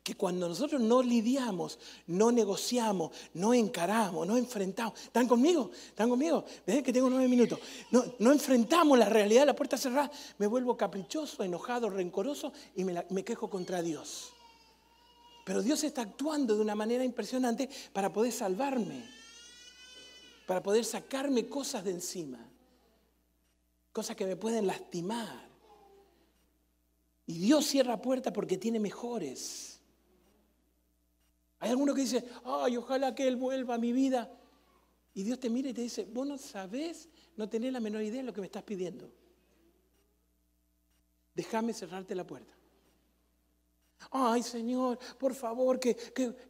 Que 0.03 0.15
cuando 0.15 0.49
nosotros 0.49 0.81
no 0.81 1.01
lidiamos, 1.01 1.79
no 2.07 2.29
negociamos, 2.29 3.11
no 3.35 3.53
encaramos, 3.53 4.27
no 4.27 4.35
enfrentamos, 4.35 4.99
¿están 5.01 5.27
conmigo? 5.29 5.71
¿Están 5.73 6.09
conmigo? 6.09 6.43
Ven 6.67 6.83
que 6.83 6.91
tengo 6.91 7.09
nueve 7.09 7.29
minutos. 7.29 7.57
No, 7.89 8.31
enfrentamos 8.31 8.99
la 8.99 9.07
realidad 9.07 9.45
la 9.45 9.55
puerta 9.55 9.77
cerrada, 9.77 10.11
me 10.39 10.47
vuelvo 10.47 10.75
caprichoso, 10.75 11.41
enojado, 11.41 11.89
rencoroso 11.89 12.51
y 12.75 12.83
me, 12.83 13.05
me 13.09 13.23
quejo 13.23 13.49
contra 13.49 13.81
Dios. 13.81 14.33
Pero 15.45 15.61
Dios 15.61 15.81
está 15.85 16.01
actuando 16.01 16.55
de 16.55 16.61
una 16.61 16.75
manera 16.75 17.05
impresionante 17.05 17.69
para 17.93 18.11
poder 18.11 18.33
salvarme, 18.33 19.05
para 20.45 20.61
poder 20.61 20.83
sacarme 20.83 21.47
cosas 21.47 21.85
de 21.85 21.91
encima, 21.91 22.39
cosas 23.93 24.17
que 24.17 24.25
me 24.25 24.35
pueden 24.35 24.67
lastimar. 24.67 25.47
Y 27.25 27.37
Dios 27.37 27.65
cierra 27.65 28.01
puertas 28.01 28.33
porque 28.33 28.57
tiene 28.57 28.81
mejores. 28.81 29.72
Hay 31.63 31.69
alguno 31.69 31.93
que 31.95 32.01
dice, 32.01 32.25
ay, 32.43 32.75
ojalá 32.75 33.15
que 33.15 33.25
Él 33.25 33.37
vuelva 33.37 33.75
a 33.75 33.77
mi 33.77 33.93
vida. 33.93 34.29
Y 35.13 35.23
Dios 35.23 35.39
te 35.39 35.49
mira 35.49 35.69
y 35.69 35.73
te 35.73 35.79
dice, 35.79 36.03
vos 36.11 36.27
no 36.27 36.37
sabés, 36.37 37.07
no 37.37 37.47
tenés 37.47 37.71
la 37.71 37.79
menor 37.79 38.01
idea 38.01 38.17
de 38.17 38.23
lo 38.23 38.33
que 38.33 38.41
me 38.41 38.47
estás 38.47 38.63
pidiendo. 38.63 39.09
Déjame 41.33 41.73
cerrarte 41.73 42.15
la 42.15 42.27
puerta. 42.27 42.53
Ay, 44.11 44.43
Señor, 44.43 44.99
por 45.17 45.33
favor, 45.33 45.79
que, 45.79 45.95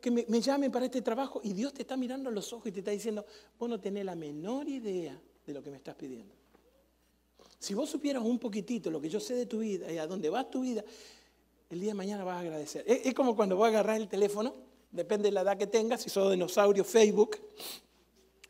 me, 0.06 0.26
me, 0.28 0.42
llamen 0.42 0.72
para 0.72 0.86
este 0.86 1.04
trabajo. 1.04 1.42
Y 1.44 1.54
Dios 1.54 1.76
te 1.76 1.84
está 1.84 1.96
mirando 1.96 2.30
a 2.30 2.34
los 2.34 2.52
ojos 2.52 2.70
y 2.70 2.72
te 2.72 2.80
está 2.80 2.90
diciendo, 2.90 3.24
vos 3.60 3.70
no 3.70 3.80
tenés 3.80 4.06
la 4.06 4.16
menor 4.16 4.68
idea 4.68 5.22
de 5.46 5.54
lo 5.54 5.62
que 5.62 5.70
me 5.70 5.78
estás 5.78 5.94
pidiendo. 5.94 6.34
Si 7.60 7.76
vos 7.76 7.88
supieras 7.88 8.24
un 8.24 8.40
poquitito 8.40 8.90
lo 8.90 9.00
que 9.00 9.10
yo 9.10 9.20
sé 9.20 9.36
de 9.36 9.46
tu 9.46 9.60
vida 9.60 9.92
y 9.92 10.00
a 10.00 10.08
dónde 10.08 10.32
va 10.32 10.50
tu 10.50 10.62
vida, 10.62 10.84
el 11.70 11.80
día 11.80 11.92
de 11.92 11.98
mañana 11.98 12.24
vas 12.24 12.38
a 12.38 12.40
agradecer. 12.40 12.84
Es, 12.88 13.06
es 13.06 13.14
como 13.14 13.36
cuando 13.36 13.56
voy 13.56 13.68
a 13.68 13.70
agarrar 13.70 14.02
el 14.02 14.08
teléfono 14.08 14.73
depende 14.94 15.28
de 15.28 15.32
la 15.34 15.42
edad 15.42 15.58
que 15.58 15.68
tengas, 15.68 16.02
si 16.02 16.10
sos 16.10 16.32
dinosaurio, 16.32 16.84
Facebook, 16.84 17.38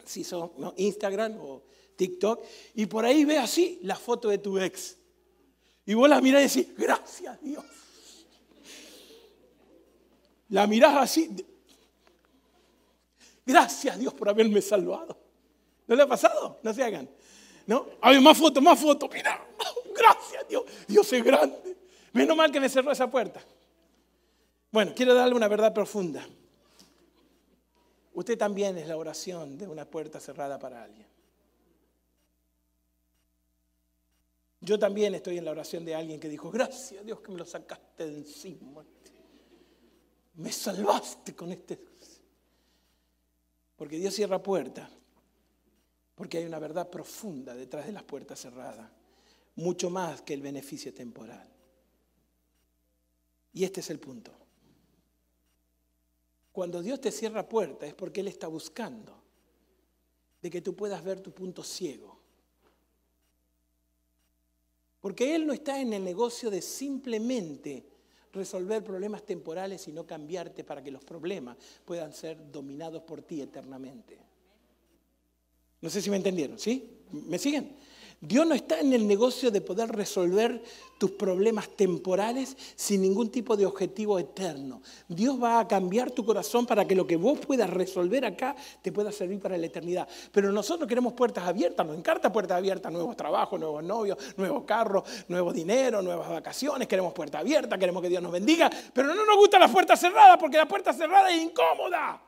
si 0.05 0.23
sos 0.23 0.51
Instagram 0.75 1.37
o 1.39 1.63
TikTok, 1.95 2.43
y 2.75 2.85
por 2.85 3.05
ahí 3.05 3.25
ve 3.25 3.37
así 3.37 3.79
la 3.81 3.95
foto 3.95 4.29
de 4.29 4.37
tu 4.37 4.59
ex. 4.59 4.97
Y 5.85 5.93
vos 5.93 6.07
la 6.07 6.21
mirás 6.21 6.55
y 6.55 6.59
decís, 6.59 6.75
gracias 6.77 7.41
Dios. 7.41 7.63
La 10.49 10.67
mirás 10.67 10.97
así, 10.97 11.33
gracias 13.45 13.97
Dios 13.97 14.13
por 14.13 14.29
haberme 14.29 14.61
salvado. 14.61 15.17
¿No 15.87 15.95
le 15.95 16.03
ha 16.03 16.07
pasado? 16.07 16.59
No 16.61 16.73
se 16.73 16.83
hagan. 16.83 17.09
¿No? 17.65 17.87
Hay 18.01 18.19
más 18.19 18.37
fotos, 18.37 18.61
más 18.61 18.79
fotos, 18.79 19.09
mira, 19.13 19.47
gracias 19.95 20.47
Dios, 20.49 20.63
Dios 20.87 21.13
es 21.13 21.23
grande. 21.23 21.77
Menos 22.11 22.35
mal 22.35 22.51
que 22.51 22.59
me 22.59 22.67
cerró 22.67 22.91
esa 22.91 23.09
puerta. 23.09 23.41
Bueno, 24.73 24.91
quiero 24.95 25.13
darle 25.13 25.35
una 25.35 25.47
verdad 25.47 25.71
profunda. 25.71 26.27
Usted 28.15 28.35
también 28.35 28.75
es 28.79 28.87
la 28.87 28.97
oración 28.97 29.55
de 29.55 29.67
una 29.67 29.85
puerta 29.85 30.19
cerrada 30.19 30.57
para 30.57 30.83
alguien. 30.83 31.05
Yo 34.61 34.79
también 34.79 35.13
estoy 35.13 35.37
en 35.37 35.45
la 35.45 35.51
oración 35.51 35.85
de 35.85 35.93
alguien 35.93 36.19
que 36.19 36.27
dijo, 36.27 36.49
gracias 36.49 37.01
a 37.01 37.03
Dios 37.03 37.19
que 37.19 37.31
me 37.31 37.37
lo 37.37 37.45
sacaste 37.45 38.07
de 38.07 38.17
encima. 38.17 38.83
Me 40.33 40.51
salvaste 40.51 41.35
con 41.35 41.51
este. 41.51 41.79
Porque 43.75 43.99
Dios 43.99 44.15
cierra 44.15 44.41
puertas. 44.41 44.89
Porque 46.15 46.39
hay 46.39 46.45
una 46.45 46.57
verdad 46.57 46.89
profunda 46.89 47.53
detrás 47.53 47.85
de 47.85 47.91
las 47.91 48.03
puertas 48.03 48.39
cerradas. 48.39 48.89
Mucho 49.55 49.91
más 49.91 50.23
que 50.23 50.33
el 50.33 50.41
beneficio 50.41 50.91
temporal. 50.95 51.47
Y 53.53 53.65
este 53.65 53.81
es 53.81 53.91
el 53.91 53.99
punto. 53.99 54.42
Cuando 56.53 56.83
Dios 56.83 57.01
te 57.01 57.11
cierra 57.11 57.49
puertas 57.49 57.89
es 57.89 57.95
porque 57.95 58.21
Él 58.21 58.29
está 58.29 58.47
buscando 58.47 59.21
de 60.39 60.49
que 60.51 60.61
tú 60.61 60.75
puedas 60.75 61.03
ver 61.03 61.19
tu 61.19 61.31
punto 61.31 61.63
ciego. 61.63 62.19
Porque 65.01 65.35
Él 65.35 65.47
no 65.47 65.51
está 65.51 65.81
en 65.81 65.93
el 65.93 66.03
negocio 66.03 66.51
de 66.51 66.61
simplemente 66.61 67.85
resolver 68.31 68.83
problemas 68.83 69.25
temporales 69.25 69.87
y 69.87 69.91
no 69.91 70.05
cambiarte 70.05 70.63
para 70.63 70.83
que 70.83 70.91
los 70.91 71.03
problemas 71.03 71.57
puedan 71.83 72.13
ser 72.13 72.51
dominados 72.51 73.01
por 73.01 73.23
ti 73.23 73.41
eternamente. 73.41 74.17
No 75.81 75.89
sé 75.89 76.01
si 76.01 76.09
me 76.09 76.17
entendieron, 76.17 76.59
¿sí? 76.59 76.99
¿Me 77.11 77.39
siguen? 77.39 77.75
Dios 78.25 78.47
no 78.47 78.55
está 78.55 78.79
en 78.79 78.93
el 78.93 79.05
negocio 79.05 79.51
de 79.51 79.59
poder 79.59 79.89
resolver 79.89 80.63
tus 80.97 81.11
problemas 81.11 81.67
temporales 81.67 82.55
sin 82.73 83.01
ningún 83.01 83.29
tipo 83.29 83.57
de 83.57 83.65
objetivo 83.65 84.17
eterno. 84.17 84.81
Dios 85.09 85.35
va 85.43 85.59
a 85.59 85.67
cambiar 85.67 86.09
tu 86.09 86.25
corazón 86.25 86.65
para 86.65 86.85
que 86.87 86.95
lo 86.95 87.05
que 87.05 87.17
vos 87.17 87.37
puedas 87.39 87.69
resolver 87.69 88.23
acá 88.23 88.55
te 88.81 88.93
pueda 88.93 89.11
servir 89.11 89.41
para 89.41 89.57
la 89.57 89.65
eternidad. 89.65 90.07
Pero 90.31 90.53
nosotros 90.53 90.87
queremos 90.87 91.11
puertas 91.11 91.43
abiertas, 91.43 91.85
nos 91.85 91.97
encanta 91.97 92.31
puertas 92.31 92.59
abiertas, 92.59 92.93
nuevos 92.93 93.17
trabajos, 93.17 93.59
nuevos 93.59 93.83
novios, 93.83 94.17
nuevos 94.37 94.63
carros, 94.63 95.03
nuevo 95.27 95.51
dinero, 95.51 96.01
nuevas 96.01 96.29
vacaciones, 96.29 96.87
queremos 96.87 97.11
puertas 97.11 97.41
abiertas, 97.41 97.77
queremos 97.77 98.01
que 98.01 98.07
Dios 98.07 98.23
nos 98.23 98.31
bendiga, 98.31 98.69
pero 98.93 99.13
no 99.13 99.25
nos 99.25 99.35
gusta 99.35 99.59
la 99.59 99.67
puerta 99.67 99.97
cerrada 99.97 100.37
porque 100.37 100.55
la 100.55 100.65
puerta 100.65 100.93
cerrada 100.93 101.29
es 101.29 101.41
incómoda. 101.41 102.21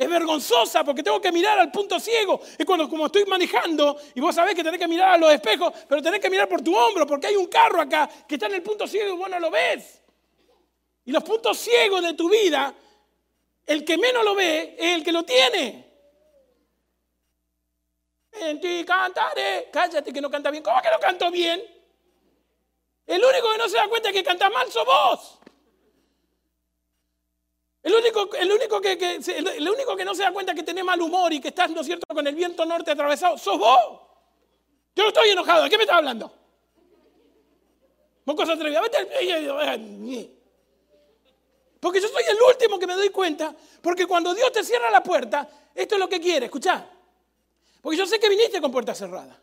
Es 0.00 0.08
vergonzosa 0.08 0.82
porque 0.82 1.02
tengo 1.02 1.20
que 1.20 1.30
mirar 1.30 1.58
al 1.58 1.70
punto 1.70 2.00
ciego. 2.00 2.40
Es 2.56 2.64
cuando 2.64 2.88
como 2.88 3.04
estoy 3.04 3.26
manejando 3.26 4.00
y 4.14 4.20
vos 4.22 4.34
sabés 4.34 4.54
que 4.54 4.64
tenés 4.64 4.80
que 4.80 4.88
mirar 4.88 5.10
a 5.10 5.18
los 5.18 5.30
espejos, 5.30 5.74
pero 5.86 6.00
tenés 6.00 6.20
que 6.20 6.30
mirar 6.30 6.48
por 6.48 6.62
tu 6.62 6.74
hombro 6.74 7.06
porque 7.06 7.26
hay 7.26 7.36
un 7.36 7.48
carro 7.48 7.82
acá 7.82 8.08
que 8.26 8.36
está 8.36 8.46
en 8.46 8.54
el 8.54 8.62
punto 8.62 8.86
ciego 8.86 9.12
y 9.12 9.18
vos 9.18 9.28
no 9.28 9.38
lo 9.38 9.50
ves. 9.50 10.00
Y 11.04 11.12
los 11.12 11.22
puntos 11.22 11.58
ciegos 11.58 12.00
de 12.00 12.14
tu 12.14 12.30
vida, 12.30 12.74
el 13.66 13.84
que 13.84 13.98
menos 13.98 14.24
lo 14.24 14.34
ve 14.34 14.74
es 14.78 14.94
el 14.94 15.04
que 15.04 15.12
lo 15.12 15.22
tiene. 15.22 15.92
En 18.32 18.58
ti 18.58 18.82
cantaré. 18.86 19.68
Cállate 19.70 20.14
que 20.14 20.20
no 20.22 20.30
canta 20.30 20.50
bien. 20.50 20.62
¿Cómo 20.62 20.80
que 20.80 20.90
no 20.90 20.98
canto 20.98 21.30
bien? 21.30 21.62
El 23.06 23.22
único 23.22 23.52
que 23.52 23.58
no 23.58 23.68
se 23.68 23.76
da 23.76 23.86
cuenta 23.86 24.10
que 24.12 24.24
canta 24.24 24.48
mal 24.48 24.72
sos 24.72 24.86
vos. 24.86 25.39
El 27.82 27.94
único, 27.94 28.28
el, 28.34 28.52
único 28.52 28.80
que, 28.80 28.92
el 28.92 29.68
único 29.68 29.96
que 29.96 30.04
no 30.04 30.14
se 30.14 30.22
da 30.22 30.32
cuenta 30.32 30.54
que 30.54 30.62
tenés 30.62 30.84
mal 30.84 31.00
humor 31.00 31.32
y 31.32 31.40
que 31.40 31.48
estás, 31.48 31.70
¿no 31.70 31.80
es 31.80 31.86
cierto?, 31.86 32.06
con 32.14 32.26
el 32.26 32.34
viento 32.34 32.66
norte 32.66 32.90
atravesado, 32.90 33.38
sos 33.38 33.58
vos. 33.58 34.00
Yo 34.94 35.04
no 35.04 35.08
estoy 35.08 35.30
enojado, 35.30 35.64
¿de 35.64 35.70
qué 35.70 35.78
me 35.78 35.84
estás 35.84 35.96
hablando? 35.96 36.30
Vos 38.26 38.36
cosa 38.36 38.52
atrevida, 38.52 38.82
Porque 41.80 42.00
yo 42.00 42.08
soy 42.08 42.24
el 42.28 42.36
último 42.48 42.78
que 42.78 42.86
me 42.86 42.94
doy 42.94 43.08
cuenta, 43.08 43.54
porque 43.80 44.06
cuando 44.06 44.34
Dios 44.34 44.52
te 44.52 44.62
cierra 44.62 44.90
la 44.90 45.02
puerta, 45.02 45.48
esto 45.74 45.94
es 45.94 45.98
lo 45.98 46.08
que 46.08 46.20
quiere, 46.20 46.46
escuchá. 46.46 46.86
Porque 47.80 47.96
yo 47.96 48.04
sé 48.04 48.20
que 48.20 48.28
viniste 48.28 48.60
con 48.60 48.70
puerta 48.70 48.94
cerrada. 48.94 49.40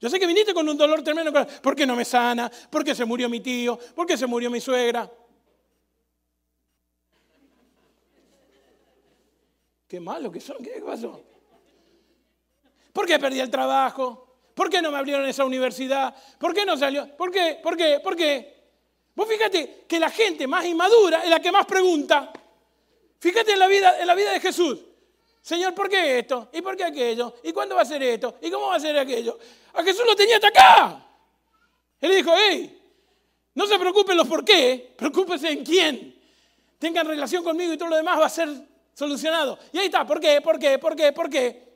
Yo 0.00 0.08
sé 0.08 0.20
que 0.20 0.26
viniste 0.26 0.54
con 0.54 0.68
un 0.68 0.76
dolor 0.76 1.02
tremendo, 1.02 1.32
¿por 1.60 1.74
qué 1.74 1.86
no 1.86 1.96
me 1.96 2.04
sana? 2.04 2.50
¿Por 2.70 2.84
qué 2.84 2.94
se 2.94 3.04
murió 3.04 3.28
mi 3.28 3.40
tío? 3.40 3.78
¿Por 3.94 4.06
qué 4.06 4.16
se 4.16 4.26
murió 4.26 4.48
mi 4.48 4.60
suegra? 4.60 5.10
Qué 9.92 10.00
malo 10.00 10.32
que 10.32 10.40
son, 10.40 10.56
¿qué 10.64 10.80
pasó? 10.80 11.22
¿Por 12.94 13.06
qué 13.06 13.18
perdí 13.18 13.40
el 13.40 13.50
trabajo? 13.50 14.38
¿Por 14.54 14.70
qué 14.70 14.80
no 14.80 14.90
me 14.90 14.96
abrieron 14.96 15.26
esa 15.26 15.44
universidad? 15.44 16.16
¿Por 16.38 16.54
qué 16.54 16.64
no 16.64 16.78
salió? 16.78 17.14
¿Por 17.14 17.30
qué? 17.30 17.60
¿Por 17.62 17.76
qué? 17.76 18.00
¿Por 18.02 18.16
qué? 18.16 18.70
Vos 19.14 19.28
fíjate 19.28 19.84
que 19.86 20.00
la 20.00 20.08
gente 20.08 20.46
más 20.46 20.64
inmadura 20.64 21.22
es 21.22 21.28
la 21.28 21.40
que 21.40 21.52
más 21.52 21.66
pregunta. 21.66 22.32
Fíjate 23.18 23.52
en 23.52 23.58
la 23.58 23.66
vida, 23.66 24.00
en 24.00 24.06
la 24.06 24.14
vida 24.14 24.32
de 24.32 24.40
Jesús. 24.40 24.78
Señor, 25.42 25.74
¿por 25.74 25.90
qué 25.90 26.20
esto? 26.20 26.48
¿Y 26.54 26.62
por 26.62 26.74
qué 26.74 26.84
aquello? 26.84 27.34
¿Y 27.42 27.52
cuándo 27.52 27.74
va 27.74 27.82
a 27.82 27.84
ser 27.84 28.02
esto? 28.02 28.38
¿Y 28.40 28.50
cómo 28.50 28.68
va 28.68 28.76
a 28.76 28.80
ser 28.80 28.98
aquello? 28.98 29.38
A 29.74 29.82
Jesús 29.82 30.06
lo 30.06 30.16
tenía 30.16 30.36
hasta 30.36 30.48
acá. 30.48 31.06
Él 32.00 32.08
le 32.08 32.16
dijo, 32.16 32.32
hey, 32.34 32.80
no 33.56 33.66
se 33.66 33.78
preocupen 33.78 34.16
los 34.16 34.26
por 34.26 34.42
qué, 34.42 34.94
preocúpense 34.96 35.50
en 35.50 35.62
quién. 35.62 36.18
Tengan 36.78 37.06
relación 37.06 37.44
conmigo 37.44 37.74
y 37.74 37.76
todo 37.76 37.90
lo 37.90 37.96
demás 37.96 38.18
va 38.18 38.24
a 38.24 38.30
ser 38.30 38.71
solucionado. 38.94 39.58
Y 39.72 39.78
ahí 39.78 39.86
está, 39.86 40.06
¿por 40.06 40.20
qué? 40.20 40.40
¿Por 40.40 40.58
qué? 40.58 40.78
¿Por 40.78 40.96
qué? 40.96 41.12
¿Por 41.12 41.30
qué? 41.30 41.72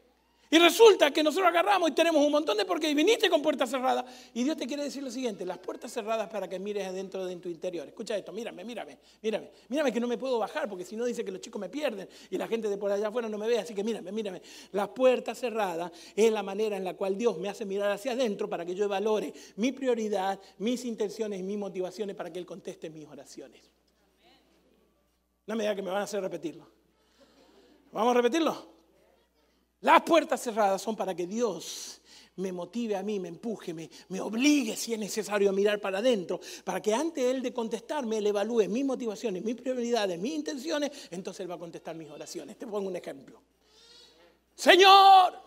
Y 0.49 0.59
resulta 0.59 1.11
que 1.11 1.25
nosotros 1.25 1.49
agarramos 1.49 1.91
y 1.91 1.93
tenemos 1.93 2.25
un 2.25 2.31
montón 2.31 2.57
de 2.57 2.65
porque 2.65 2.95
viniste 2.95 3.29
con 3.29 3.43
puertas 3.43 3.69
cerradas. 3.69 4.05
Y 4.33 4.45
Dios 4.45 4.57
te 4.57 4.67
quiere 4.67 4.85
decir 4.85 5.03
lo 5.03 5.11
siguiente, 5.11 5.45
las 5.45 5.59
puertas 5.59 5.93
cerradas 5.93 6.29
para 6.29 6.49
que 6.49 6.61
mires 6.61 6.87
adentro 6.87 7.27
de 7.27 7.35
tu 7.37 7.49
interior. 7.49 7.89
Escucha 7.89 8.17
esto, 8.17 8.33
mírame, 8.33 8.63
mírame, 8.63 8.97
mírame. 9.23 9.51
Mírame 9.69 9.93
que 9.93 9.99
no 9.99 10.07
me 10.07 10.17
puedo 10.17 10.39
bajar 10.39 10.69
porque 10.69 10.85
si 10.85 10.95
no 10.95 11.05
dice 11.05 11.25
que 11.25 11.33
los 11.33 11.41
chicos 11.41 11.61
me 11.61 11.69
pierden 11.69 12.09
y 12.31 12.39
la 12.39 12.47
gente 12.47 12.69
de 12.69 12.79
por 12.79 12.93
allá 12.93 13.09
afuera 13.09 13.29
no 13.29 13.39
me 13.39 13.49
ve. 13.49 13.59
Así 13.59 13.75
que 13.75 13.83
mírame, 13.83 14.13
mírame. 14.13 14.41
Las 14.71 14.89
puertas 14.91 15.37
cerradas 15.37 15.91
es 16.15 16.31
la 16.31 16.45
manera 16.45 16.77
en 16.77 16.85
la 16.85 16.95
cual 16.95 17.19
Dios 17.19 17.37
me 17.39 17.49
hace 17.49 17.65
mirar 17.65 17.91
hacia 17.91 18.13
adentro 18.13 18.49
para 18.49 18.65
que 18.65 18.75
yo 18.77 18.89
valore 18.89 19.33
mi 19.57 19.73
prioridad, 19.73 20.39
mis 20.59 20.85
intenciones 20.85 21.41
y 21.41 21.43
mis 21.43 21.59
motivaciones 21.59 22.15
para 22.15 22.33
que 22.33 22.39
Él 22.39 22.47
conteste 22.47 22.89
mis 22.89 23.09
oraciones. 23.09 23.63
No 25.45 25.57
me 25.57 25.65
diga 25.65 25.75
que 25.75 25.83
me 25.83 25.91
van 25.91 26.03
a 26.03 26.05
hacer 26.05 26.21
repetirlo. 26.21 26.76
¿Vamos 27.92 28.11
a 28.11 28.14
repetirlo? 28.14 28.77
Las 29.81 30.03
puertas 30.03 30.40
cerradas 30.40 30.83
son 30.83 30.96
para 30.96 31.14
que 31.14 31.27
Dios 31.27 32.01
me 32.37 32.53
motive 32.53 32.96
a 32.96 33.03
mí, 33.03 33.18
me 33.18 33.29
empuje, 33.29 33.72
me, 33.72 33.88
me, 34.09 34.20
obligue 34.20 34.77
si 34.77 34.92
es 34.92 34.99
necesario 34.99 35.49
a 35.49 35.53
mirar 35.53 35.81
para 35.81 35.99
adentro, 35.99 36.40
para 36.64 36.83
que 36.83 36.92
antes 36.92 37.25
Él 37.25 37.42
de 37.42 37.53
contestarme, 37.53 38.18
Él 38.18 38.27
evalúe 38.27 38.68
mis 38.68 38.85
motivaciones, 38.85 39.42
mis 39.42 39.55
prioridades, 39.57 40.18
mis 40.18 40.35
intenciones, 40.35 41.09
entonces 41.11 41.40
Él 41.40 41.51
va 41.51 41.55
a 41.55 41.59
contestar 41.59 41.96
mis 41.96 42.11
oraciones. 42.11 42.59
Te 42.59 42.66
pongo 42.66 42.88
un 42.88 42.96
ejemplo. 42.96 43.42
Señor, 44.55 45.40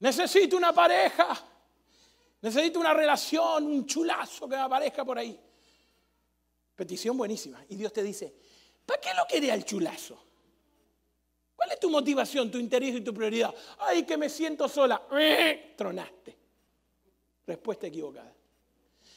necesito 0.00 0.56
una 0.56 0.72
pareja, 0.72 1.44
necesito 2.42 2.80
una 2.80 2.94
relación, 2.94 3.66
un 3.66 3.86
chulazo 3.86 4.48
que 4.48 4.56
aparezca 4.56 5.04
por 5.04 5.18
ahí. 5.18 5.38
Petición 6.74 7.16
buenísima. 7.16 7.64
Y 7.68 7.76
Dios 7.76 7.92
te 7.92 8.02
dice, 8.02 8.34
¿para 8.84 9.00
qué 9.00 9.14
lo 9.14 9.24
quería 9.26 9.54
el 9.54 9.64
chulazo? 9.64 10.25
¿Cuál 11.66 11.74
es 11.74 11.80
tu 11.80 11.90
motivación, 11.90 12.48
tu 12.48 12.58
interés 12.58 12.94
y 12.94 13.00
tu 13.00 13.12
prioridad? 13.12 13.52
Ay, 13.80 14.04
que 14.04 14.16
me 14.16 14.28
siento 14.28 14.68
sola. 14.68 15.02
¡Eh! 15.18 15.74
Tronaste. 15.76 16.36
Respuesta 17.44 17.88
equivocada. 17.88 18.32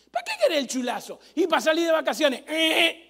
¿Para 0.09 0.25
qué 0.25 0.31
querés 0.41 0.57
el 0.57 0.67
chulazo? 0.67 1.19
Y 1.35 1.45
para 1.45 1.61
salir 1.61 1.85
de 1.85 1.91
vacaciones. 1.91 2.43
¡Eh! 2.47 3.05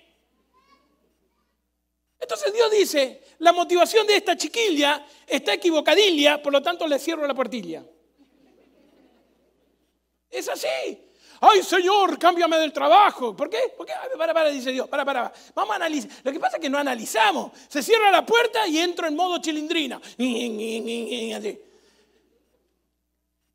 Entonces 2.19 2.52
Dios 2.54 2.69
dice, 2.69 3.23
la 3.38 3.54
motivación 3.54 4.06
de 4.08 4.17
esta 4.17 4.36
chiquilla 4.36 5.08
está 5.25 5.54
equivocadilla, 5.54 6.43
por 6.43 6.52
lo 6.52 6.62
tanto 6.62 6.86
le 6.86 6.99
cierro 6.99 7.25
la 7.25 7.34
puertilla. 7.34 7.82
Es 10.30 10.49
así. 10.49 10.67
Ay, 11.41 11.63
Señor, 11.63 12.17
cámbiame 12.17 12.58
del 12.58 12.73
trabajo. 12.73 13.36
¿Por 13.36 13.49
qué? 13.49 13.73
Porque, 13.78 13.93
para, 14.17 14.34
para, 14.34 14.49
dice 14.49 14.71
Dios, 14.71 14.88
para, 14.88 15.06
para, 15.06 15.32
vamos 15.56 15.71
a 15.71 15.75
analizar. 15.75 16.12
Lo 16.23 16.32
que 16.32 16.39
pasa 16.39 16.58
es 16.58 16.62
que 16.62 16.69
no 16.69 16.78
analizamos. 16.78 17.52
Se 17.67 17.82
cierra 17.82 18.12
la 18.12 18.25
puerta 18.25 18.67
y 18.67 18.80
entro 18.80 19.08
en 19.08 19.15
modo 19.15 19.39
chilindrina. 19.39 20.02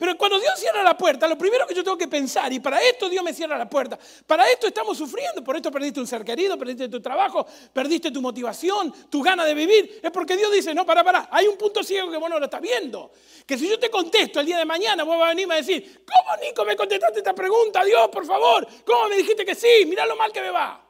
Pero 0.05 0.19
cuando 0.19 0.39
Dios 0.39 0.53
cierra 0.59 0.83
la 0.83 0.99
puerta, 0.99 1.27
lo 1.27 1.39
primero 1.39 1.67
que 1.67 1.75
yo 1.75 1.83
tengo 1.83 1.97
que 1.97 2.09
pensar, 2.09 2.53
y 2.53 2.61
para 2.61 2.79
esto 2.83 3.09
Dios 3.09 3.25
me 3.25 3.33
cierra 3.33 3.57
la 3.57 3.67
puerta, 3.67 3.99
para 4.27 4.51
esto 4.51 4.67
estamos 4.67 4.99
sufriendo, 4.99 5.43
por 5.43 5.57
esto 5.57 5.71
perdiste 5.71 5.99
un 5.99 6.07
ser 6.07 6.23
querido, 6.23 6.59
perdiste 6.59 6.91
tu 6.91 7.01
trabajo, 7.01 7.47
perdiste 7.73 8.11
tu 8.11 8.21
motivación, 8.21 8.93
tu 9.09 9.23
gana 9.23 9.47
de 9.47 9.55
vivir, 9.55 10.01
es 10.03 10.11
porque 10.11 10.37
Dios 10.37 10.53
dice, 10.53 10.75
no, 10.75 10.85
para, 10.85 11.03
para, 11.03 11.29
hay 11.31 11.47
un 11.47 11.57
punto 11.57 11.83
ciego 11.83 12.11
que 12.11 12.19
vos 12.19 12.29
no 12.29 12.39
lo 12.39 12.45
estás 12.45 12.61
viendo. 12.61 13.13
Que 13.47 13.57
si 13.57 13.67
yo 13.67 13.79
te 13.79 13.89
contesto 13.89 14.41
el 14.41 14.45
día 14.45 14.59
de 14.59 14.67
mañana, 14.67 15.05
vos 15.05 15.17
vas 15.17 15.25
a 15.25 15.29
venirme 15.31 15.55
a 15.55 15.57
decir, 15.57 16.05
¿cómo 16.05 16.37
Nico 16.37 16.67
me 16.67 16.77
contestaste 16.77 17.21
esta 17.21 17.35
pregunta? 17.35 17.83
Dios, 17.83 18.07
por 18.13 18.27
favor, 18.27 18.69
¿cómo 18.85 19.09
me 19.09 19.17
dijiste 19.17 19.43
que 19.43 19.55
sí? 19.55 19.87
Mirá 19.87 20.05
lo 20.05 20.17
mal 20.17 20.31
que 20.31 20.43
me 20.43 20.51
va. 20.51 20.87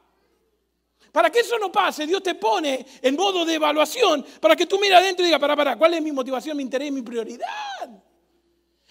Para 1.13 1.29
que 1.29 1.39
eso 1.39 1.57
no 1.57 1.71
pase, 1.71 2.05
Dios 2.05 2.21
te 2.21 2.35
pone 2.35 2.85
en 3.01 3.15
modo 3.15 3.45
de 3.45 3.53
evaluación 3.53 4.25
para 4.41 4.57
que 4.57 4.65
tú 4.65 4.77
mires 4.77 4.97
adentro 4.97 5.23
y 5.23 5.27
digas, 5.27 5.39
para, 5.39 5.55
para, 5.55 5.77
¿cuál 5.77 5.93
es 5.93 6.01
mi 6.01 6.11
motivación, 6.11 6.57
mi 6.57 6.63
interés, 6.63 6.91
mi 6.91 7.01
prioridad? 7.01 8.04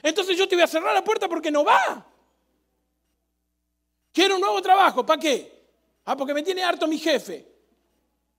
Entonces 0.04 0.36
yo 0.36 0.46
te 0.46 0.54
voy 0.54 0.62
a 0.62 0.66
cerrar 0.66 0.92
la 0.92 1.02
puerta 1.02 1.26
porque 1.28 1.50
no 1.50 1.64
va. 1.64 2.06
Quiero 4.12 4.34
un 4.34 4.40
nuevo 4.42 4.60
trabajo, 4.60 5.04
¿para 5.04 5.18
qué? 5.18 5.64
Ah, 6.04 6.14
porque 6.14 6.34
me 6.34 6.42
tiene 6.42 6.62
harto 6.62 6.86
mi 6.86 6.98
jefe. 6.98 7.50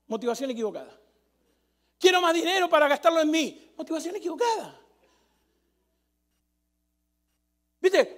Motivación 0.06 0.48
equivocada. 0.52 0.96
Quiero 1.98 2.20
más 2.20 2.32
dinero 2.32 2.68
para 2.68 2.86
gastarlo 2.86 3.20
en 3.20 3.30
mí. 3.32 3.72
Motivación 3.76 4.14
equivocada. 4.14 4.80
¿Viste? 7.80 8.14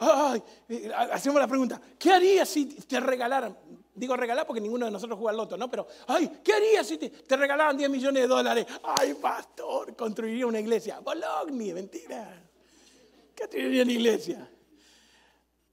Eh, 0.68 0.92
hacemos 0.94 1.40
la 1.40 1.48
pregunta, 1.48 1.80
¿qué 1.98 2.12
harías 2.12 2.48
si 2.50 2.66
te 2.66 3.00
regalaran? 3.00 3.56
Digo 3.94 4.14
regalar 4.14 4.46
porque 4.46 4.60
ninguno 4.60 4.84
de 4.84 4.92
nosotros 4.92 5.18
juega 5.18 5.30
al 5.30 5.36
loto, 5.38 5.56
¿no? 5.56 5.70
Pero, 5.70 5.88
ay, 6.06 6.40
¿qué 6.44 6.52
harías 6.52 6.86
si 6.86 6.98
te, 6.98 7.08
te 7.08 7.36
regalaran 7.36 7.78
10 7.78 7.88
millones 7.88 8.22
de 8.22 8.28
dólares? 8.28 8.66
Ay, 8.82 9.14
pastor, 9.14 9.96
construiría 9.96 10.46
una 10.46 10.60
iglesia. 10.60 11.00
Bologna, 11.00 11.74
mentira. 11.74 12.47
¿Qué 13.38 13.46
te 13.46 13.80
en 13.80 13.88
iglesia? 13.88 14.50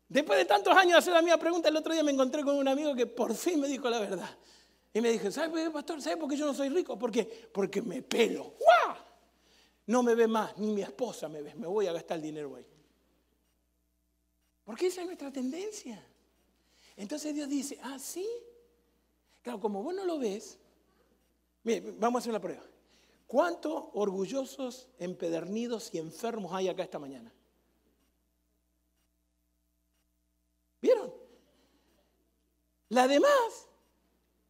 Después 0.07 0.37
de 0.37 0.45
tantos 0.45 0.71
años 0.77 0.91
de 0.91 0.97
hacer 0.99 1.13
la 1.13 1.21
misma 1.23 1.39
pregunta, 1.39 1.67
el 1.67 1.75
otro 1.75 1.93
día 1.93 2.03
me 2.03 2.11
encontré 2.11 2.43
con 2.43 2.55
un 2.55 2.67
amigo 2.67 2.93
que 2.93 3.07
por 3.07 3.33
fin 3.33 3.59
me 3.59 3.67
dijo 3.67 3.89
la 3.89 3.99
verdad. 3.99 4.29
Y 4.93 5.01
me 5.01 5.09
dijo, 5.09 5.31
¿sabes 5.31 5.49
por 5.49 5.59
qué, 5.59 5.71
pastor? 5.71 5.99
¿Sabes 5.99 6.19
por 6.19 6.29
qué 6.29 6.37
yo 6.37 6.45
no 6.45 6.53
soy 6.53 6.69
rico? 6.69 6.97
¿Por 6.99 7.11
qué? 7.11 7.23
Porque 7.51 7.81
me 7.81 8.03
pelo. 8.03 8.53
¡Guau! 8.59 8.97
No 9.87 10.03
me 10.03 10.13
ve 10.13 10.27
más, 10.27 10.55
ni 10.59 10.73
mi 10.73 10.83
esposa 10.83 11.27
me 11.27 11.41
ve. 11.41 11.55
Me 11.55 11.65
voy 11.65 11.87
a 11.87 11.93
gastar 11.93 12.17
el 12.17 12.23
dinero 12.23 12.55
ahí. 12.55 12.67
Porque 14.63 14.85
esa 14.87 15.01
es 15.01 15.07
nuestra 15.07 15.31
tendencia. 15.31 16.05
Entonces 16.95 17.33
Dios 17.33 17.49
dice, 17.49 17.79
ah, 17.81 17.97
sí. 17.97 18.27
Claro, 19.41 19.59
como 19.59 19.81
vos 19.81 19.95
no 19.95 20.05
lo 20.05 20.19
ves, 20.19 20.59
mire, 21.63 21.93
vamos 21.97 22.19
a 22.19 22.21
hacer 22.21 22.29
una 22.29 22.41
prueba. 22.41 22.63
¿Cuántos 23.25 23.85
orgullosos, 23.93 24.87
empedernidos 24.99 25.91
y 25.95 25.97
enfermos 25.97 26.53
hay 26.53 26.67
acá 26.67 26.83
esta 26.83 26.99
mañana? 26.99 27.33
¿Vieron? 30.85 31.11
La 32.89 33.07
demás 33.07 33.67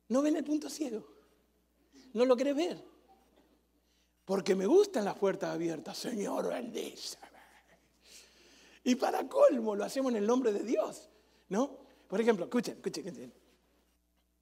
no 0.10 0.22
ven 0.22 0.36
el 0.36 0.44
punto 0.44 0.70
ciego. 0.70 1.06
No 2.14 2.26
lo 2.26 2.36
quiere 2.36 2.54
ver. 2.54 2.84
Porque 4.26 4.56
me 4.56 4.66
gustan 4.66 5.06
las 5.06 5.18
puertas 5.18 5.54
abiertas. 5.54 5.98
Señor, 5.98 6.50
bendice. 6.50 7.18
Y 8.84 8.96
para 8.96 9.28
colmo 9.28 9.76
lo 9.76 9.84
hacemos 9.84 10.12
en 10.12 10.18
el 10.18 10.28
nombre 10.28 10.54
de 10.54 10.64
Dios. 10.64 11.10
¿No? 11.50 11.78
Por 12.08 12.22
ejemplo, 12.22 12.46
escuchen, 12.46 12.76
escuchen, 12.76 13.06
escuchen. 13.08 13.34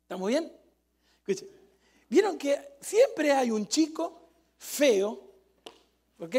¿Estamos 0.02 0.28
bien? 0.28 0.52
Escuchen. 1.20 1.50
¿Vieron 2.10 2.38
que 2.38 2.76
siempre 2.82 3.32
hay 3.32 3.52
un 3.52 3.68
chico 3.68 4.30
feo, 4.58 5.32
¿ok? 6.20 6.36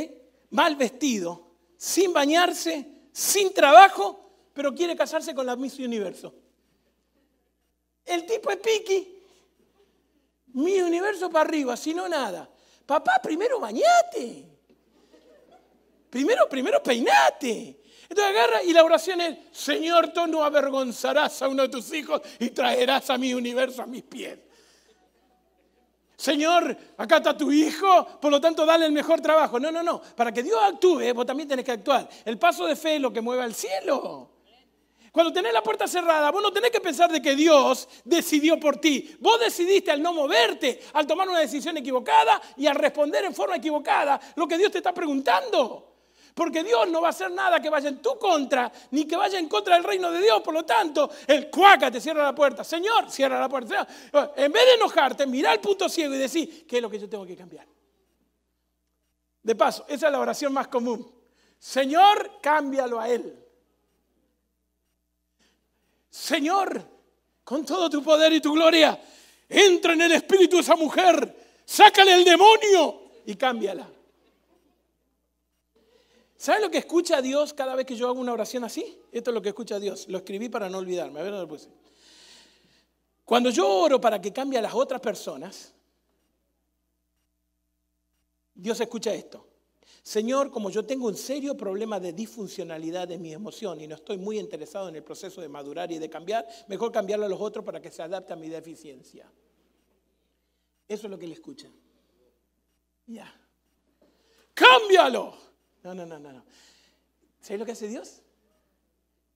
Mal 0.51 0.77
vestido, 0.77 1.51
sin 1.77 2.13
bañarse, 2.13 2.87
sin 3.13 3.53
trabajo, 3.53 4.49
pero 4.53 4.75
quiere 4.75 4.95
casarse 4.95 5.35
con 5.35 5.47
la 5.47 5.57
Miss 5.57 5.79
Universo. 5.79 6.35
El 8.05 8.27
tipo 8.27 8.51
es 8.51 8.59
piqui. 8.59 9.23
Mi 10.55 10.81
universo 10.81 11.31
para 11.31 11.49
arriba, 11.49 11.77
si 11.77 11.95
no 11.95 12.09
nada. 12.09 12.49
Papá, 12.87 13.21
primero 13.23 13.59
bañate. 13.59 14.45
Primero, 16.11 16.49
primero 16.49 16.83
peinate. 16.83 17.81
Entonces 18.09 18.25
agarra 18.25 18.63
y 18.63 18.73
la 18.73 18.85
oración 18.85 19.21
es, 19.21 19.39
Señor, 19.51 20.13
tú 20.13 20.27
no 20.27 20.45
avergonzarás 20.45 21.43
a 21.43 21.49
uno 21.49 21.63
de 21.63 21.69
tus 21.71 21.93
hijos 21.93 22.21
y 22.39 22.51
traerás 22.51 23.11
a 23.11 23.19
mi 23.19 23.35
universo 23.35 23.83
a 23.83 23.87
mis 23.87 24.03
pies. 24.03 24.39
Señor, 26.17 26.77
acá 26.97 27.17
está 27.17 27.37
tu 27.37 27.51
hijo, 27.51 28.07
por 28.21 28.31
lo 28.31 28.41
tanto 28.41 28.65
dale 28.65 28.87
el 28.87 28.93
mejor 28.93 29.21
trabajo. 29.21 29.59
No, 29.59 29.73
no, 29.73 29.83
no. 29.83 30.01
Para 30.01 30.31
que 30.31 30.43
Dios 30.43 30.61
actúe, 30.63 31.13
vos 31.13 31.27
también 31.27 31.49
tenés 31.49 31.65
que 31.65 31.73
actuar. 31.73 32.09
El 32.25 32.39
paso 32.39 32.67
de 32.67 32.77
fe 32.77 32.97
es 32.97 33.01
lo 33.01 33.13
que 33.13 33.21
mueve 33.21 33.43
al 33.43 33.55
cielo. 33.55 34.31
Cuando 35.15 35.33
tenés 35.33 35.53
la 35.53 35.63
puerta 35.63 35.87
cerrada, 35.87 36.33
vos 36.33 36.43
no 36.43 36.53
tenés 36.53 36.73
que 36.73 36.81
pensar 36.81 37.09
de 37.09 37.23
que 37.23 37.37
Dios 37.37 37.89
decidió 38.03 38.59
por 38.59 38.79
ti. 38.79 39.17
Vos 39.21 39.39
decidiste 39.39 39.93
al 39.93 40.03
no 40.03 40.13
moverte, 40.13 40.83
al 40.93 41.07
tomar 41.07 41.29
una 41.29 41.39
decisión 41.39 41.77
equivocada 41.77 42.43
y 42.57 42.67
al 42.67 42.75
responder 42.75 43.25
en 43.25 43.33
forma 43.33 43.55
equivocada 43.55 44.21
lo 44.35 44.49
que 44.49 44.59
Dios 44.59 44.73
te 44.73 44.79
está 44.79 44.93
preguntando. 44.93 45.99
Porque 46.35 46.65
Dios 46.65 46.89
no 46.89 47.01
va 47.01 47.07
a 47.07 47.11
hacer 47.11 47.31
nada 47.31 47.61
que 47.61 47.71
vaya 47.71 47.91
en 47.91 48.03
tu 48.03 48.19
contra, 48.19 48.73
ni 48.91 49.05
que 49.05 49.15
vaya 49.15 49.39
en 49.39 49.49
contra 49.49 49.77
del 49.77 49.85
reino 49.85 50.11
de 50.11 50.21
Dios. 50.21 50.41
Por 50.41 50.53
lo 50.53 50.65
tanto, 50.65 51.09
el 51.29 51.49
cuaca 51.49 51.93
te 51.93 52.01
cierra 52.01 52.25
la 52.25 52.35
puerta. 52.35 52.65
Señor, 52.65 53.09
cierra 53.09 53.39
la 53.39 53.49
puerta. 53.49 53.87
En 54.35 54.51
vez 54.51 54.67
de 54.67 54.75
enojarte, 54.75 55.29
mira 55.29 55.53
el 55.53 55.61
punto 55.61 55.89
ciego 55.89 56.13
y 56.17 56.19
decir, 56.19 56.67
¿qué 56.67 56.79
es 56.79 56.83
lo 56.83 56.91
que 56.91 56.99
yo 56.99 57.09
tengo 57.09 57.25
que 57.25 57.37
cambiar? 57.37 57.69
De 59.41 59.55
paso, 59.55 59.85
esa 59.87 60.07
es 60.07 60.13
la 60.13 60.19
oración 60.19 60.53
más 60.53 60.67
común. 60.67 61.09
Señor, 61.57 62.41
cámbialo 62.43 62.99
a 62.99 63.09
Él. 63.09 63.44
Señor, 66.25 66.83
con 67.45 67.67
todo 67.67 67.91
tu 67.91 68.03
poder 68.03 68.33
y 68.33 68.41
tu 68.41 68.55
gloria, 68.55 68.99
entra 69.47 69.93
en 69.93 70.01
el 70.01 70.13
espíritu 70.13 70.57
de 70.57 70.63
esa 70.63 70.75
mujer, 70.75 71.61
sácale 71.67 72.15
el 72.15 72.25
demonio 72.25 73.03
y 73.27 73.35
cámbiala. 73.35 73.87
¿Sabe 76.35 76.63
lo 76.63 76.71
que 76.71 76.79
escucha 76.79 77.21
Dios 77.21 77.53
cada 77.53 77.75
vez 77.75 77.85
que 77.85 77.95
yo 77.95 78.09
hago 78.09 78.19
una 78.21 78.33
oración 78.33 78.65
así? 78.65 78.99
Esto 79.13 79.33
es 79.33 79.35
lo 79.35 79.43
que 79.43 79.51
escucha 79.51 79.79
Dios. 79.79 80.09
Lo 80.09 80.17
escribí 80.17 80.49
para 80.49 80.71
no 80.71 80.79
olvidarme. 80.79 81.21
A 81.21 81.25
ver 81.25 81.33
lo 81.35 81.47
puse. 81.47 81.69
Cuando 83.27 83.51
yo 83.51 83.69
oro 83.69 84.01
para 84.01 84.19
que 84.19 84.33
cambie 84.33 84.59
a 84.59 84.63
las 84.63 84.73
otras 84.73 85.03
personas, 85.03 85.75
Dios 88.55 88.81
escucha 88.81 89.13
esto. 89.13 89.47
Señor, 90.05 90.51
como 90.51 90.69
yo 90.69 90.85
tengo 90.85 91.07
un 91.07 91.17
serio 91.17 91.57
problema 91.57 91.99
de 91.99 92.13
disfuncionalidad 92.13 93.09
de 93.09 93.17
mi 93.17 93.33
emoción 93.33 93.81
y 93.81 93.87
no 93.87 93.95
estoy 93.95 94.19
muy 94.19 94.39
interesado 94.39 94.91
en 94.91 94.97
el 94.97 95.03
proceso 95.03 95.41
de 95.41 95.49
madurar 95.49 95.91
y 95.91 95.99
de 95.99 96.11
cambiar, 96.11 96.47
mejor 96.69 96.93
cambiarlo 96.93 97.25
a 97.25 97.29
los 97.29 97.41
otros 97.41 97.65
para 97.65 97.81
que 97.81 97.91
se 97.91 98.03
adapte 98.03 98.35
a 98.35 98.37
mi 98.37 98.51
deficiencia. 98.51 99.33
Eso 100.87 101.07
es 101.07 101.11
lo 101.11 101.19
que 101.19 101.25
él 101.25 101.33
escucha. 101.33 101.71
Ya. 103.07 103.35
¡Cámbialo! 104.53 105.39
No, 105.83 105.95
no, 105.95 106.05
no, 106.05 106.19
no. 106.19 106.33
no. 106.35 106.45
¿Sabes 107.41 107.61
lo 107.61 107.65
que 107.65 107.73
hace 107.73 107.89
Dios? 107.89 108.21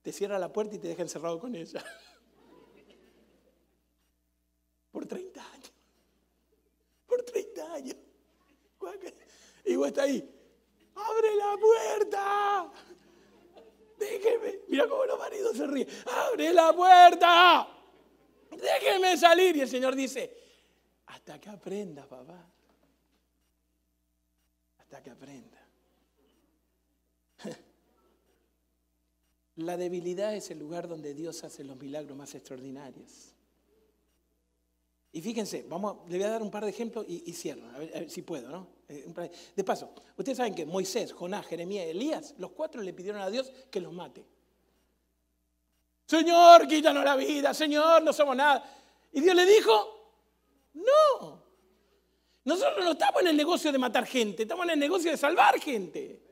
Te 0.03 0.11
cierra 0.11 0.37
la 0.37 0.53
puerta 0.53 0.75
y 0.75 0.79
te 0.79 0.87
deja 0.87 1.01
encerrado 1.01 1.39
con 1.39 1.55
ella. 1.55 1.83
Por 4.91 5.07
30 5.07 5.51
años. 5.51 5.71
Por 7.07 7.23
30 7.23 7.73
años. 7.73 7.95
Y 9.65 9.75
vos 9.75 9.87
estás 9.87 10.05
ahí. 10.05 10.38
¡Abre 11.07 11.35
la 11.35 11.57
puerta! 11.57 12.71
Déjeme. 13.97 14.59
Mira 14.67 14.87
cómo 14.87 15.05
los 15.05 15.19
maridos 15.19 15.57
se 15.57 15.67
ríen. 15.67 15.87
¡Abre 16.05 16.53
la 16.53 16.73
puerta! 16.73 17.67
Déjeme 18.51 19.17
salir. 19.17 19.55
Y 19.57 19.61
el 19.61 19.69
Señor 19.69 19.95
dice, 19.95 20.35
hasta 21.07 21.39
que 21.39 21.49
aprenda, 21.49 22.05
papá. 22.07 22.45
Hasta 24.79 25.03
que 25.03 25.09
aprenda. 25.09 25.57
La 29.57 29.75
debilidad 29.75 30.33
es 30.35 30.51
el 30.51 30.59
lugar 30.59 30.87
donde 30.87 31.13
Dios 31.13 31.43
hace 31.43 31.65
los 31.65 31.77
milagros 31.77 32.17
más 32.17 32.33
extraordinarios. 32.33 33.33
Y 35.11 35.21
fíjense, 35.21 35.65
vamos, 35.67 36.09
le 36.09 36.17
voy 36.17 36.25
a 36.25 36.29
dar 36.29 36.41
un 36.41 36.51
par 36.51 36.63
de 36.63 36.69
ejemplos 36.69 37.05
y, 37.07 37.33
cierro, 37.33 37.67
a 37.69 37.79
ver, 37.79 38.09
si 38.09 38.21
puedo, 38.21 38.49
¿no? 38.49 38.78
Eh, 38.89 39.31
de 39.55 39.63
paso, 39.63 39.93
ustedes 40.17 40.37
saben 40.37 40.55
que 40.55 40.65
Moisés, 40.65 41.13
Jonás, 41.13 41.45
Jeremías 41.45 41.85
y 41.85 41.89
Elías, 41.91 42.33
los 42.39 42.51
cuatro 42.51 42.81
le 42.81 42.91
pidieron 42.91 43.21
a 43.21 43.29
Dios 43.29 43.51
que 43.69 43.79
los 43.79 43.93
mate. 43.93 44.25
Señor, 46.07 46.67
quítanos 46.67 47.05
la 47.05 47.15
vida, 47.15 47.53
Señor, 47.53 48.01
no 48.01 48.11
somos 48.11 48.35
nada. 48.35 48.63
Y 49.11 49.21
Dios 49.21 49.35
le 49.35 49.45
dijo, 49.45 50.17
no. 50.73 51.43
Nosotros 52.45 52.83
no 52.83 52.93
estamos 52.93 53.21
en 53.21 53.27
el 53.27 53.37
negocio 53.37 53.71
de 53.71 53.77
matar 53.77 54.07
gente, 54.07 54.41
estamos 54.41 54.65
en 54.65 54.71
el 54.71 54.79
negocio 54.79 55.11
de 55.11 55.17
salvar 55.17 55.59
gente. 55.59 56.23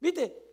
¿Viste? 0.00 0.43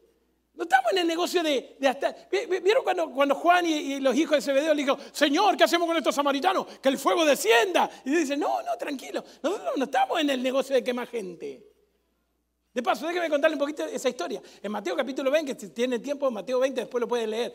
No 0.61 0.65
estamos 0.65 0.91
en 0.91 0.99
el 0.99 1.07
negocio 1.07 1.41
de, 1.41 1.75
hasta... 1.89 2.15
¿Vieron 2.29 2.83
cuando, 2.83 3.33
Juan 3.33 3.65
y, 3.65 3.99
los 3.99 4.15
hijos 4.15 4.37
de 4.37 4.41
Zebedeo 4.43 4.75
le 4.75 4.83
dijo, 4.83 4.95
Señor, 5.11 5.57
¿qué 5.57 5.63
hacemos 5.63 5.87
con 5.87 5.97
estos 5.97 6.13
samaritanos? 6.13 6.67
Que 6.79 6.89
el 6.89 6.99
fuego 6.99 7.25
descienda. 7.25 7.89
Y 8.05 8.11
dice, 8.11 8.37
no, 8.37 8.61
no, 8.61 8.77
tranquilo. 8.77 9.23
Nosotros 9.41 9.71
no 9.75 9.85
estamos 9.85 10.21
en 10.21 10.29
el 10.29 10.43
negocio 10.43 10.75
de 10.75 10.83
quemar 10.83 11.07
gente. 11.07 11.70
De 12.73 12.81
paso, 12.81 13.05
déjeme 13.05 13.29
contarle 13.29 13.55
un 13.55 13.59
poquito 13.59 13.83
esa 13.85 14.07
historia. 14.07 14.41
En 14.61 14.71
Mateo 14.71 14.95
capítulo 14.95 15.29
20, 15.29 15.59
si 15.59 15.69
tiene 15.69 15.99
tiempo, 15.99 16.31
Mateo 16.31 16.57
20, 16.59 16.81
después 16.81 17.01
lo 17.01 17.07
pueden 17.07 17.29
leer. 17.29 17.53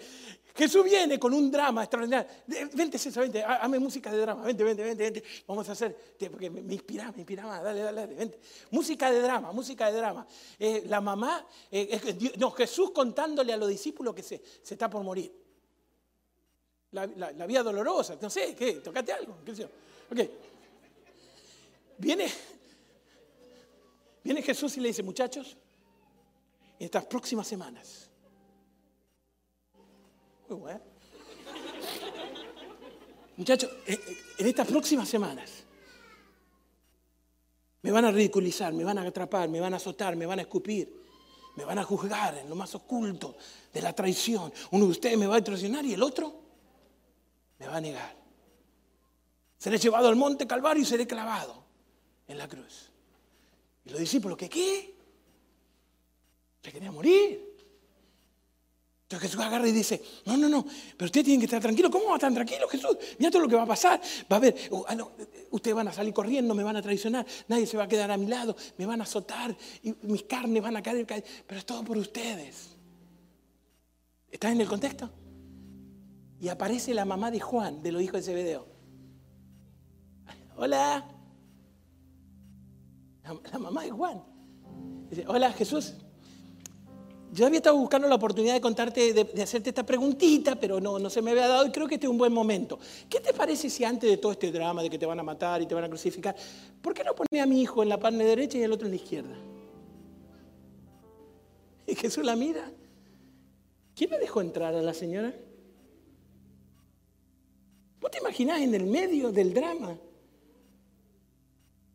Jesús 0.55 0.85
viene 0.85 1.18
con 1.18 1.33
un 1.33 1.50
drama 1.50 1.85
extraordinario. 1.85 2.31
Vente, 2.74 2.98
César, 2.98 3.22
vente, 3.22 3.42
hazme 3.42 3.79
música 3.79 4.12
de 4.12 4.18
drama. 4.18 4.42
Vente, 4.42 4.62
vente, 4.62 4.83
vente, 4.83 5.02
vente. 5.02 5.24
Vamos 5.46 5.66
a 5.70 5.72
hacer, 5.72 5.96
porque 6.31 6.50
me 6.50 6.74
inspira, 6.74 7.11
me 7.12 7.18
inspira 7.18 7.46
más. 7.46 7.62
Dale, 7.62 7.81
dale, 7.81 8.00
dale, 8.02 8.14
vente. 8.14 8.40
Música 8.70 9.11
de 9.11 9.20
drama, 9.22 9.52
música 9.52 9.90
de 9.90 9.96
drama. 9.96 10.26
Eh, 10.59 10.85
la 10.87 11.00
mamá, 11.00 11.46
eh, 11.70 12.35
no, 12.38 12.50
Jesús 12.50 12.90
contándole 12.90 13.55
a 13.55 13.57
los 13.57 13.70
discípulos 13.70 14.14
que 14.14 14.22
se, 14.22 14.42
se 14.62 14.74
está 14.74 14.90
por 14.90 15.02
morir. 15.02 15.33
La, 16.90 17.07
la, 17.07 17.46
vida 17.46 17.62
dolorosa, 17.62 18.16
no 18.20 18.29
sé, 18.29 18.55
¿qué? 18.55 18.74
Tocate 18.74 19.12
algo. 19.12 19.38
¿Qué 19.44 19.55
sé 19.55 19.64
Ok. 19.64 20.20
Viene 21.98 22.29
Viene 24.27 24.43
Jesús 24.43 24.77
y 24.77 24.81
le 24.81 24.89
dice, 24.89 25.05
muchachos, 25.05 25.57
en 26.81 26.85
estas 26.85 27.05
próximas 27.05 27.47
semanas, 27.47 28.11
muy 30.49 30.59
bueno, 30.59 30.81
muchachos, 33.37 33.71
en 33.87 34.47
estas 34.49 34.67
próximas 34.67 35.09
semanas, 35.09 35.62
me 37.83 37.93
van 37.93 38.07
a 38.07 38.11
ridiculizar, 38.11 38.73
me 38.73 38.83
van 38.83 38.99
a 38.99 39.03
atrapar, 39.03 39.49
me 39.49 39.61
van 39.61 39.75
a 39.75 39.77
azotar, 39.77 40.17
me 40.17 40.27
van 40.27 40.41
a 40.41 40.43
escupir, 40.43 40.93
me 41.55 41.65
van 41.65 41.79
a 41.79 41.85
juzgar 41.85 42.37
en 42.37 42.49
lo 42.49 42.57
más 42.57 42.75
oculto 42.75 43.37
de 43.73 43.81
la 43.81 43.93
traición. 43.93 44.53
Uno 44.73 44.87
de 44.87 44.91
ustedes 44.91 45.17
me 45.17 45.29
va 45.29 45.37
a 45.37 45.45
traicionar 45.45 45.85
y 45.85 45.95
el 45.95 46.03
otro 46.03 46.35
me 47.61 47.69
va 47.69 47.77
a 47.77 47.81
negar. 47.81 48.17
Seré 49.57 49.79
llevado 49.79 50.09
al 50.09 50.17
monte 50.17 50.49
Calvario 50.49 50.83
y 50.83 50.87
seré 50.87 51.07
clavado 51.07 51.62
en 52.27 52.39
la 52.39 52.49
cruz. 52.49 52.91
Y 53.87 53.90
los 53.90 54.01
discípulos, 54.01 54.37
¿qué? 54.37 54.94
Se 56.62 56.72
quería 56.72 56.90
morir. 56.90 57.46
Entonces 59.07 59.31
Jesús 59.31 59.44
agarra 59.44 59.68
y 59.68 59.72
dice, 59.72 60.03
no, 60.25 60.37
no, 60.37 60.49
no, 60.49 60.66
pero 60.96 61.07
usted 61.07 61.25
tiene 61.25 61.38
que 61.38 61.44
estar 61.44 61.62
tranquilo. 61.62 61.88
¿Cómo 61.88 62.07
va 62.07 62.16
estar 62.16 62.35
tranquilo, 62.35 62.66
Jesús? 62.66 62.96
Mira 63.20 63.31
todo 63.31 63.42
lo 63.42 63.49
que 63.49 63.55
va 63.55 63.62
a 63.62 63.66
pasar. 63.66 64.01
Va 64.31 64.37
a 64.37 64.40
ver, 64.40 64.57
uh, 64.72 64.83
ah, 64.88 64.96
ustedes 65.53 65.77
van 65.77 65.87
a 65.87 65.92
salir 65.92 66.12
corriendo, 66.12 66.57
me 66.57 66.64
van 66.64 66.75
a 66.75 66.83
traicionar, 66.83 67.25
nadie 67.46 67.68
se 67.68 67.77
va 67.77 67.85
a 67.85 67.88
quedar 67.88 68.11
a 68.11 68.16
mi 68.16 68.27
lado, 68.27 68.57
me 68.77 68.85
van 68.85 69.01
a 69.01 69.05
azotar, 69.05 69.57
y 69.85 69.94
mis 70.03 70.25
carnes 70.25 70.61
van 70.61 70.77
a 70.77 70.83
caer, 70.83 71.07
caer 71.07 71.25
pero 71.46 71.61
es 71.61 71.64
todo 71.64 71.85
por 71.85 71.96
ustedes. 71.96 72.70
¿Estás 74.29 74.51
en 74.51 74.61
el 74.61 74.66
contexto? 74.66 75.09
Y 76.40 76.49
aparece 76.49 76.92
la 76.92 77.05
mamá 77.05 77.31
de 77.31 77.38
Juan, 77.38 77.85
de 77.85 77.92
los 77.92 78.03
hijos 78.03 78.20
de 78.20 78.22
Zebedeo. 78.22 78.66
Hola, 80.57 81.15
la, 83.53 83.59
mamá 83.59 83.83
de 83.85 83.91
Juan. 83.91 84.23
Dice, 85.11 85.25
hola 85.27 85.53
Jesús. 85.53 85.95
Yo 87.33 87.45
había 87.45 87.59
estado 87.59 87.77
buscando 87.77 88.09
la 88.09 88.15
oportunidad 88.15 88.55
de 88.55 88.61
contarte, 88.61 89.12
de, 89.12 89.43
hacerte 89.43 89.71
esta 89.71 89.85
preguntita, 89.85 90.59
pero 90.59 90.81
no, 90.81 90.99
no 90.99 91.11
se 91.11 91.21
me 91.21 91.33
había 91.33 91.49
dado 91.49 91.67
y 91.67 91.71
creo 91.71 91.87
que 91.87 91.97
este 91.97 92.07
es 92.07 92.11
un 92.11 92.19
buen 92.19 92.33
momento. 92.33 92.79
¿Qué 93.11 93.21
te 93.21 93.35
parece 93.35 93.69
si 93.69 93.85
antes 93.85 94.09
de 94.09 94.17
todo 94.17 94.33
este 94.33 94.51
drama 94.53 94.83
de 94.83 94.89
que 94.89 94.99
te 94.99 95.07
van 95.07 95.19
a 95.19 95.23
matar 95.23 95.61
y 95.61 95.67
te 95.67 95.75
van 95.75 95.85
a 95.85 95.89
crucificar, 95.89 96.35
¿por 96.81 96.95
qué 96.95 97.05
no 97.05 97.15
pone 97.15 97.41
a 97.41 97.47
mi 97.47 97.61
hijo 97.61 97.83
en 97.83 97.89
la 97.89 97.99
parte 97.99 98.23
derecha 98.23 98.59
y 98.59 98.62
el 98.62 98.73
otro 98.73 98.87
en 98.87 98.93
la 98.93 98.97
izquierda? 98.97 99.37
Y 101.87 101.95
Jesús 101.95 102.25
la 102.25 102.37
mira. 102.37 102.73
¿Quién 103.95 104.11
me 104.11 104.19
dejó 104.19 104.41
entrar 104.41 104.75
a 104.75 104.83
la 104.83 104.95
señora? 104.95 105.35
¿Vos 108.01 108.11
te 108.11 108.19
imaginás 108.19 108.61
en 108.61 108.75
el 108.75 108.87
medio 108.87 109.33
del 109.33 109.53
drama? 109.53 109.97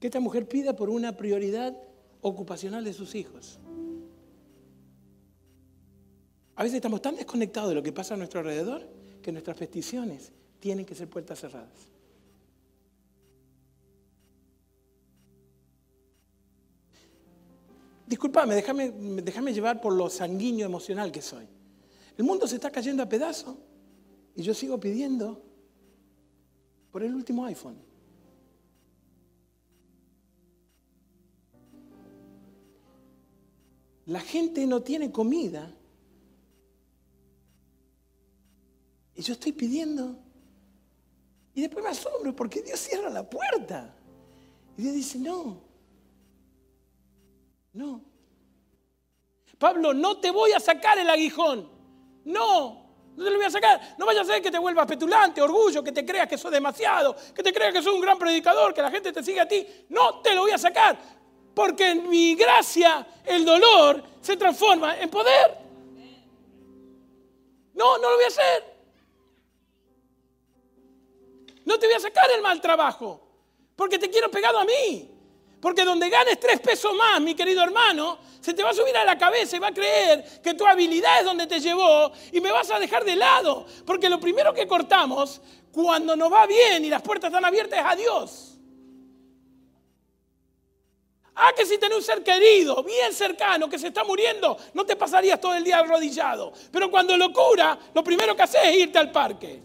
Que 0.01 0.07
esta 0.07 0.19
mujer 0.19 0.47
pida 0.47 0.75
por 0.75 0.89
una 0.89 1.15
prioridad 1.15 1.77
ocupacional 2.21 2.83
de 2.83 2.91
sus 2.91 3.13
hijos. 3.13 3.59
A 6.55 6.63
veces 6.63 6.77
estamos 6.77 7.03
tan 7.03 7.15
desconectados 7.15 7.69
de 7.69 7.75
lo 7.75 7.83
que 7.83 7.93
pasa 7.93 8.15
a 8.15 8.17
nuestro 8.17 8.39
alrededor 8.39 8.89
que 9.21 9.31
nuestras 9.31 9.55
peticiones 9.57 10.31
tienen 10.59 10.87
que 10.87 10.95
ser 10.95 11.07
puertas 11.07 11.39
cerradas. 11.39 11.69
Disculpame, 18.07 18.55
déjame, 18.55 18.89
déjame 19.21 19.53
llevar 19.53 19.79
por 19.79 19.93
lo 19.93 20.09
sanguíneo 20.09 20.65
emocional 20.65 21.11
que 21.11 21.21
soy. 21.21 21.47
El 22.17 22.23
mundo 22.23 22.47
se 22.47 22.55
está 22.55 22.71
cayendo 22.71 23.03
a 23.03 23.07
pedazos 23.07 23.55
y 24.35 24.41
yo 24.41 24.55
sigo 24.55 24.79
pidiendo 24.79 25.43
por 26.91 27.03
el 27.03 27.13
último 27.13 27.45
iPhone. 27.45 27.90
La 34.11 34.19
gente 34.19 34.67
no 34.67 34.81
tiene 34.81 35.09
comida. 35.09 35.73
Y 39.15 39.21
yo 39.21 39.31
estoy 39.31 39.53
pidiendo. 39.53 40.17
Y 41.53 41.61
después 41.61 41.81
me 41.81 41.91
asombro 41.91 42.35
porque 42.35 42.61
Dios 42.61 42.77
cierra 42.77 43.09
la 43.09 43.29
puerta. 43.29 43.95
Y 44.75 44.81
Dios 44.81 44.95
dice, 44.95 45.17
no, 45.17 45.61
no. 47.71 48.01
Pablo, 49.57 49.93
no 49.93 50.19
te 50.19 50.29
voy 50.29 50.51
a 50.51 50.59
sacar 50.59 50.99
el 50.99 51.09
aguijón. 51.09 51.69
No, 52.25 52.91
no 53.15 53.23
te 53.23 53.29
lo 53.29 53.37
voy 53.37 53.45
a 53.45 53.49
sacar. 53.49 53.95
No 53.97 54.05
vayas 54.05 54.27
a 54.27 54.33
ser 54.33 54.41
que 54.41 54.51
te 54.51 54.59
vuelvas 54.59 54.87
petulante, 54.87 55.41
orgullo, 55.41 55.81
que 55.81 55.93
te 55.93 56.05
creas 56.05 56.27
que 56.27 56.37
sos 56.37 56.51
demasiado, 56.51 57.15
que 57.33 57.43
te 57.43 57.53
creas 57.53 57.71
que 57.71 57.81
sos 57.81 57.93
un 57.93 58.01
gran 58.01 58.19
predicador, 58.19 58.73
que 58.73 58.81
la 58.81 58.91
gente 58.91 59.13
te 59.13 59.23
sigue 59.23 59.39
a 59.39 59.47
ti. 59.47 59.65
No 59.87 60.19
te 60.19 60.35
lo 60.35 60.41
voy 60.41 60.51
a 60.51 60.57
sacar. 60.57 61.20
Porque 61.53 61.91
en 61.91 62.09
mi 62.09 62.35
gracia 62.35 63.05
el 63.25 63.45
dolor 63.45 64.03
se 64.21 64.37
transforma 64.37 64.97
en 64.99 65.09
poder. 65.09 65.57
No, 67.73 67.97
no 67.97 68.09
lo 68.09 68.15
voy 68.15 68.25
a 68.25 68.27
hacer. 68.27 68.71
No 71.65 71.77
te 71.77 71.85
voy 71.87 71.95
a 71.95 71.99
sacar 71.99 72.29
el 72.31 72.41
mal 72.41 72.59
trabajo. 72.61 73.21
Porque 73.75 73.97
te 73.97 74.09
quiero 74.09 74.29
pegado 74.29 74.59
a 74.59 74.65
mí. 74.65 75.09
Porque 75.61 75.85
donde 75.85 76.09
ganes 76.09 76.39
tres 76.39 76.59
pesos 76.59 76.93
más, 76.95 77.21
mi 77.21 77.35
querido 77.35 77.61
hermano, 77.61 78.17
se 78.41 78.53
te 78.53 78.63
va 78.63 78.71
a 78.71 78.73
subir 78.73 78.97
a 78.97 79.05
la 79.05 79.17
cabeza 79.17 79.55
y 79.55 79.59
va 79.59 79.67
a 79.67 79.73
creer 79.73 80.41
que 80.41 80.55
tu 80.55 80.65
habilidad 80.65 81.19
es 81.19 81.25
donde 81.25 81.45
te 81.45 81.59
llevó 81.59 82.11
y 82.31 82.41
me 82.41 82.51
vas 82.51 82.71
a 82.71 82.79
dejar 82.79 83.05
de 83.05 83.15
lado. 83.15 83.67
Porque 83.85 84.09
lo 84.09 84.19
primero 84.19 84.53
que 84.53 84.67
cortamos 84.67 85.39
cuando 85.71 86.15
nos 86.15 86.33
va 86.33 86.47
bien 86.47 86.83
y 86.83 86.89
las 86.89 87.03
puertas 87.03 87.29
están 87.29 87.45
abiertas 87.45 87.79
es 87.79 87.85
a 87.85 87.95
Dios. 87.95 88.50
Ah, 91.35 91.53
que 91.55 91.65
si 91.65 91.77
tenés 91.77 91.97
un 91.97 92.03
ser 92.03 92.23
querido, 92.23 92.83
bien 92.83 93.13
cercano, 93.13 93.69
que 93.69 93.79
se 93.79 93.87
está 93.87 94.03
muriendo, 94.03 94.57
no 94.73 94.85
te 94.85 94.95
pasarías 94.95 95.39
todo 95.39 95.55
el 95.55 95.63
día 95.63 95.79
arrodillado. 95.79 96.51
Pero 96.71 96.91
cuando 96.91 97.15
lo 97.15 97.31
cura, 97.31 97.77
lo 97.93 98.03
primero 98.03 98.35
que 98.35 98.43
haces 98.43 98.61
es 98.65 98.77
irte 98.77 98.97
al 98.99 99.11
parque. 99.11 99.61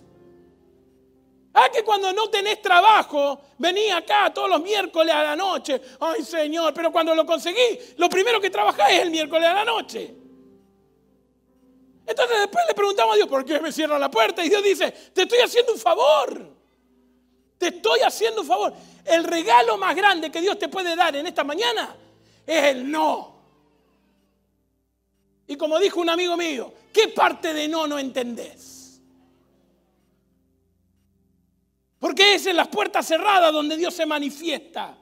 Ah, 1.55 1.69
que 1.73 1.83
cuando 1.83 2.13
no 2.13 2.29
tenés 2.29 2.61
trabajo, 2.61 3.41
vení 3.59 3.91
acá 3.91 4.33
todos 4.33 4.49
los 4.49 4.61
miércoles 4.61 5.13
a 5.15 5.23
la 5.23 5.37
noche. 5.37 5.81
Ay, 6.01 6.23
Señor, 6.23 6.73
pero 6.75 6.93
cuando 6.93 7.15
lo 7.15 7.25
conseguí, 7.25 7.79
lo 7.97 8.09
primero 8.09 8.41
que 8.41 8.51
trabajás 8.51 8.93
es 8.93 9.01
el 9.01 9.11
miércoles 9.11 9.49
a 9.49 9.55
la 9.55 9.65
noche. 9.65 10.15
Entonces 12.07 12.41
después 12.41 12.65
le 12.69 12.75
preguntamos 12.75 13.15
a 13.15 13.17
Dios, 13.17 13.29
¿por 13.29 13.45
qué 13.45 13.59
me 13.59 13.73
cierra 13.73 13.99
la 13.99 14.11
puerta? 14.11 14.45
Y 14.45 14.49
Dios 14.49 14.63
dice, 14.63 14.93
te 15.13 15.23
estoy 15.23 15.41
haciendo 15.41 15.73
un 15.73 15.79
favor. 15.79 16.56
Te 17.59 17.69
estoy 17.69 18.01
haciendo 18.01 18.43
un 18.43 18.47
favor. 18.47 18.75
El 19.05 19.25
regalo 19.25 19.79
más 19.79 19.95
grande 19.95 20.31
que 20.31 20.41
Dios 20.41 20.59
te 20.59 20.69
puede 20.69 20.95
dar 20.95 21.17
en 21.17 21.27
esta 21.27 21.45
mañana 21.45 21.97
es 22.47 22.65
el 22.65 22.91
no. 22.91 23.37
Y 25.47 25.57
como 25.57 25.79
dijo 25.79 26.01
un 26.01 26.11
amigo 26.11 26.37
mío, 26.37 26.73
¿qué 26.93 27.09
parte 27.09 27.55
de 27.55 27.69
no 27.69 27.87
no 27.87 27.99
entendés? 27.99 29.01
Porque 31.99 32.35
es 32.35 32.47
en 32.47 32.57
las 32.57 32.69
puertas 32.69 33.07
cerradas 33.07 33.53
donde 33.53 33.77
Dios 33.77 33.95
se 33.95 34.07
manifiesta. 34.07 34.97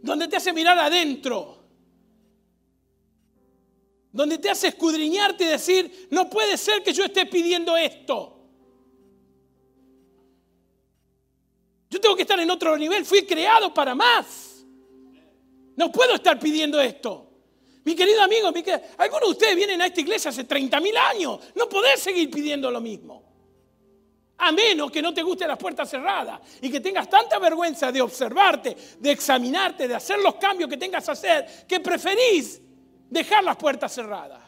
Donde 0.00 0.28
te 0.28 0.36
hace 0.36 0.52
mirar 0.52 0.78
adentro 0.78 1.58
donde 4.12 4.38
te 4.38 4.50
hace 4.50 4.68
escudriñarte 4.68 5.44
y 5.44 5.48
decir, 5.48 6.08
no 6.10 6.28
puede 6.28 6.56
ser 6.56 6.82
que 6.82 6.92
yo 6.92 7.04
esté 7.04 7.26
pidiendo 7.26 7.76
esto. 7.76 8.37
Yo 11.90 12.00
tengo 12.00 12.16
que 12.16 12.22
estar 12.22 12.38
en 12.38 12.50
otro 12.50 12.76
nivel, 12.76 13.04
fui 13.04 13.24
creado 13.24 13.72
para 13.72 13.94
más. 13.94 14.66
No 15.76 15.90
puedo 15.90 16.14
estar 16.14 16.38
pidiendo 16.38 16.80
esto. 16.80 17.28
Mi 17.84 17.94
querido 17.94 18.22
amigo, 18.22 18.48
algunos 18.98 19.28
de 19.28 19.30
ustedes 19.30 19.56
vienen 19.56 19.80
a 19.80 19.86
esta 19.86 20.00
iglesia 20.00 20.30
hace 20.30 20.44
30 20.44 20.80
mil 20.80 20.96
años. 20.96 21.38
No 21.54 21.68
podés 21.68 22.00
seguir 22.00 22.30
pidiendo 22.30 22.70
lo 22.70 22.80
mismo. 22.80 23.22
A 24.38 24.52
menos 24.52 24.90
que 24.90 25.00
no 25.00 25.14
te 25.14 25.22
guste 25.22 25.46
las 25.46 25.56
puertas 25.56 25.88
cerradas 25.88 26.40
y 26.60 26.70
que 26.70 26.80
tengas 26.80 27.08
tanta 27.08 27.38
vergüenza 27.38 27.90
de 27.90 28.02
observarte, 28.02 28.76
de 28.98 29.10
examinarte, 29.10 29.88
de 29.88 29.94
hacer 29.94 30.18
los 30.18 30.34
cambios 30.34 30.68
que 30.68 30.76
tengas 30.76 31.04
que 31.04 31.10
hacer, 31.10 31.66
que 31.66 31.80
preferís 31.80 32.60
dejar 33.08 33.42
las 33.42 33.56
puertas 33.56 33.92
cerradas. 33.92 34.47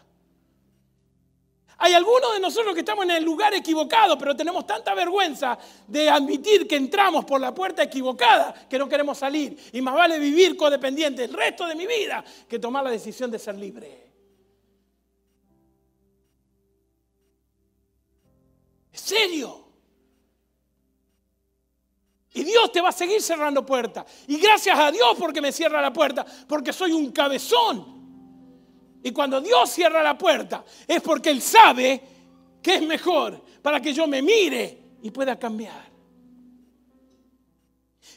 Hay 1.82 1.94
algunos 1.94 2.34
de 2.34 2.40
nosotros 2.40 2.74
que 2.74 2.80
estamos 2.80 3.06
en 3.06 3.12
el 3.12 3.24
lugar 3.24 3.54
equivocado, 3.54 4.18
pero 4.18 4.36
tenemos 4.36 4.66
tanta 4.66 4.92
vergüenza 4.92 5.58
de 5.86 6.10
admitir 6.10 6.68
que 6.68 6.76
entramos 6.76 7.24
por 7.24 7.40
la 7.40 7.54
puerta 7.54 7.82
equivocada 7.82 8.66
que 8.68 8.78
no 8.78 8.86
queremos 8.86 9.16
salir. 9.16 9.56
Y 9.72 9.80
más 9.80 9.94
vale 9.94 10.18
vivir 10.18 10.58
codependiente 10.58 11.24
el 11.24 11.32
resto 11.32 11.66
de 11.66 11.74
mi 11.74 11.86
vida 11.86 12.22
que 12.46 12.58
tomar 12.58 12.84
la 12.84 12.90
decisión 12.90 13.30
de 13.30 13.38
ser 13.38 13.54
libre. 13.54 14.12
¿Es 18.92 19.00
serio? 19.00 19.68
Y 22.34 22.44
Dios 22.44 22.70
te 22.72 22.82
va 22.82 22.90
a 22.90 22.92
seguir 22.92 23.22
cerrando 23.22 23.64
puertas. 23.64 24.04
Y 24.28 24.38
gracias 24.38 24.78
a 24.78 24.92
Dios 24.92 25.16
porque 25.18 25.40
me 25.40 25.50
cierra 25.50 25.80
la 25.80 25.94
puerta, 25.94 26.26
porque 26.46 26.74
soy 26.74 26.92
un 26.92 27.10
cabezón. 27.10 27.99
Y 29.02 29.12
cuando 29.12 29.40
Dios 29.40 29.70
cierra 29.70 30.02
la 30.02 30.16
puerta 30.16 30.64
es 30.86 31.00
porque 31.00 31.30
Él 31.30 31.40
sabe 31.40 32.00
que 32.62 32.74
es 32.74 32.82
mejor 32.82 33.42
para 33.62 33.80
que 33.80 33.92
yo 33.92 34.06
me 34.06 34.22
mire 34.22 34.78
y 35.02 35.10
pueda 35.10 35.38
cambiar. 35.38 35.90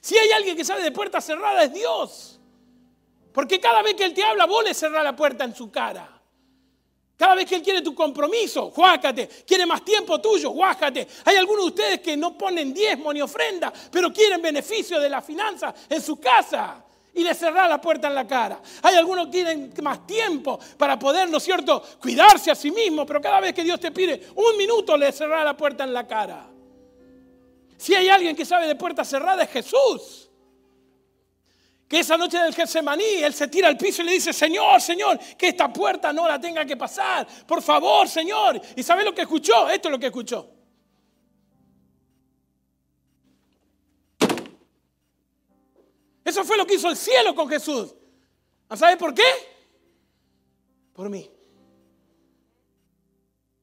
Si 0.01 0.17
hay 0.17 0.31
alguien 0.31 0.57
que 0.57 0.65
sabe 0.65 0.83
de 0.83 0.91
puerta 0.91 1.21
cerrada 1.21 1.63
es 1.63 1.73
Dios. 1.73 2.39
Porque 3.33 3.59
cada 3.59 3.81
vez 3.81 3.95
que 3.95 4.03
Él 4.03 4.13
te 4.13 4.23
habla, 4.23 4.45
vos 4.45 4.63
le 4.63 4.73
cerrás 4.73 5.03
la 5.03 5.15
puerta 5.15 5.43
en 5.45 5.55
su 5.55 5.71
cara. 5.71 6.09
Cada 7.15 7.35
vez 7.35 7.45
que 7.45 7.55
Él 7.55 7.63
quiere 7.63 7.81
tu 7.81 7.95
compromiso, 7.95 8.69
juácate. 8.71 9.27
Quiere 9.47 9.65
más 9.65 9.85
tiempo 9.85 10.19
tuyo, 10.19 10.49
guájate. 10.49 11.07
Hay 11.23 11.37
algunos 11.37 11.63
de 11.63 11.69
ustedes 11.69 11.99
que 12.01 12.17
no 12.17 12.37
ponen 12.37 12.73
diezmo 12.73 13.13
ni 13.13 13.21
ofrenda, 13.21 13.71
pero 13.91 14.11
quieren 14.11 14.41
beneficio 14.41 14.99
de 14.99 15.09
la 15.09 15.21
finanza 15.21 15.73
en 15.89 16.01
su 16.01 16.19
casa 16.19 16.83
y 17.13 17.23
le 17.23 17.33
cerrar 17.35 17.69
la 17.69 17.79
puerta 17.79 18.07
en 18.07 18.15
la 18.15 18.25
cara. 18.25 18.59
Hay 18.81 18.95
algunos 18.95 19.25
que 19.27 19.31
tienen 19.31 19.73
más 19.81 20.05
tiempo 20.05 20.59
para 20.77 20.97
poder, 20.97 21.29
¿no 21.29 21.37
es 21.37 21.43
cierto?, 21.43 21.83
cuidarse 22.01 22.51
a 22.51 22.55
sí 22.55 22.71
mismo, 22.71 23.05
pero 23.05 23.21
cada 23.21 23.39
vez 23.39 23.53
que 23.53 23.63
Dios 23.63 23.79
te 23.79 23.91
pide 23.91 24.29
un 24.35 24.57
minuto, 24.57 24.97
le 24.97 25.11
cerrar 25.11 25.45
la 25.45 25.55
puerta 25.55 25.83
en 25.83 25.93
la 25.93 26.07
cara. 26.07 26.47
Si 27.77 27.93
hay 27.93 28.09
alguien 28.09 28.35
que 28.35 28.45
sabe 28.45 28.67
de 28.67 28.75
puerta 28.75 29.03
cerrada 29.03 29.43
es 29.43 29.49
Jesús. 29.49 30.29
Que 31.87 31.99
esa 31.99 32.17
noche 32.17 32.39
del 32.39 32.55
Getsemaní, 32.55 33.21
Él 33.21 33.33
se 33.33 33.47
tira 33.47 33.67
al 33.67 33.77
piso 33.77 34.01
y 34.01 34.05
le 34.05 34.13
dice, 34.13 34.33
Señor, 34.33 34.81
Señor, 34.81 35.19
que 35.37 35.49
esta 35.49 35.71
puerta 35.71 36.11
no 36.11 36.27
la 36.27 36.39
tenga 36.39 36.65
que 36.65 36.75
pasar. 36.77 37.27
Por 37.45 37.61
favor, 37.61 38.07
Señor. 38.07 38.59
¿Y 38.75 38.81
sabe 38.81 39.03
lo 39.03 39.13
que 39.13 39.21
escuchó? 39.21 39.69
Esto 39.69 39.89
es 39.89 39.91
lo 39.91 39.99
que 39.99 40.07
escuchó. 40.07 40.62
Eso 46.33 46.43
fue 46.43 46.57
lo 46.57 46.65
que 46.65 46.73
hizo 46.73 46.89
el 46.89 46.97
cielo 46.97 47.35
con 47.35 47.47
Jesús. 47.47 47.93
¿Sabe 48.75 48.97
por 48.97 49.13
qué? 49.13 49.21
Por 50.91 51.07
mí. 51.07 51.29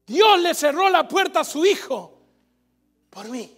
Dios 0.07 0.41
le 0.41 0.55
cerró 0.55 0.89
la 0.89 1.09
puerta 1.09 1.41
a 1.41 1.45
su 1.45 1.67
hijo 1.67 2.17
por 3.11 3.29
mí. 3.29 3.53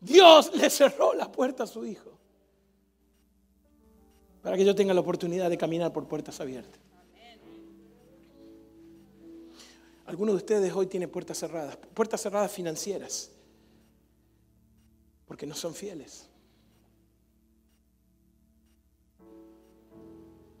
Dios 0.00 0.52
le 0.56 0.68
cerró 0.70 1.14
la 1.14 1.30
puerta 1.30 1.62
a 1.62 1.66
su 1.68 1.86
hijo 1.86 2.18
para 4.42 4.56
que 4.56 4.64
yo 4.64 4.74
tenga 4.74 4.92
la 4.92 5.02
oportunidad 5.02 5.48
de 5.50 5.56
caminar 5.56 5.92
por 5.92 6.08
puertas 6.08 6.40
abiertas. 6.40 6.80
Algunos 10.06 10.34
de 10.34 10.38
ustedes 10.38 10.72
hoy 10.72 10.88
tienen 10.88 11.10
puertas 11.10 11.38
cerradas, 11.38 11.76
puertas 11.94 12.20
cerradas 12.20 12.50
financieras 12.50 13.30
porque 15.32 15.46
no 15.46 15.54
son 15.54 15.74
fieles. 15.74 16.28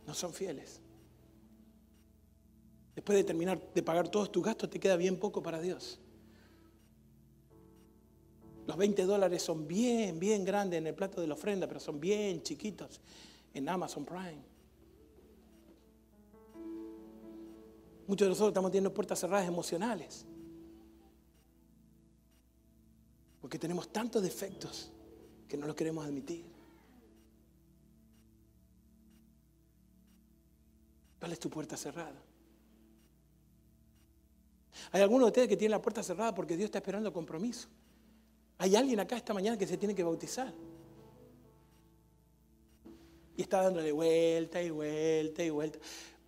No 0.06 0.14
son 0.14 0.32
fieles. 0.32 0.80
Después 2.94 3.18
de 3.18 3.22
terminar 3.22 3.60
de 3.74 3.82
pagar 3.82 4.08
todos 4.08 4.32
tus 4.32 4.42
gastos, 4.42 4.70
te 4.70 4.80
queda 4.80 4.96
bien 4.96 5.18
poco 5.18 5.42
para 5.42 5.60
Dios. 5.60 6.00
Los 8.66 8.78
20 8.78 9.04
dólares 9.04 9.42
son 9.42 9.68
bien, 9.68 10.18
bien 10.18 10.42
grandes 10.42 10.78
en 10.78 10.86
el 10.86 10.94
plato 10.94 11.20
de 11.20 11.26
la 11.26 11.34
ofrenda, 11.34 11.66
pero 11.66 11.78
son 11.78 12.00
bien 12.00 12.42
chiquitos 12.42 13.02
en 13.52 13.68
Amazon 13.68 14.06
Prime. 14.06 14.42
Muchos 18.06 18.24
de 18.24 18.30
nosotros 18.30 18.48
estamos 18.48 18.70
teniendo 18.70 18.94
puertas 18.94 19.20
cerradas 19.20 19.46
emocionales. 19.46 20.24
Porque 23.42 23.58
tenemos 23.58 23.92
tantos 23.92 24.22
defectos 24.22 24.88
que 25.48 25.56
no 25.56 25.66
los 25.66 25.74
queremos 25.74 26.06
admitir. 26.06 26.46
¿Cuál 31.18 31.32
es 31.32 31.40
tu 31.40 31.50
puerta 31.50 31.76
cerrada? 31.76 32.22
Hay 34.92 35.02
algunos 35.02 35.26
de 35.26 35.28
ustedes 35.28 35.48
que 35.48 35.56
tienen 35.56 35.72
la 35.72 35.82
puerta 35.82 36.02
cerrada 36.04 36.32
porque 36.34 36.56
Dios 36.56 36.66
está 36.66 36.78
esperando 36.78 37.12
compromiso. 37.12 37.68
Hay 38.58 38.76
alguien 38.76 39.00
acá 39.00 39.16
esta 39.16 39.34
mañana 39.34 39.58
que 39.58 39.66
se 39.66 39.76
tiene 39.76 39.94
que 39.94 40.04
bautizar. 40.04 40.52
Y 43.36 43.42
está 43.42 43.62
dándole 43.62 43.90
vuelta 43.90 44.62
y 44.62 44.70
vuelta 44.70 45.42
y 45.42 45.50
vuelta. 45.50 45.80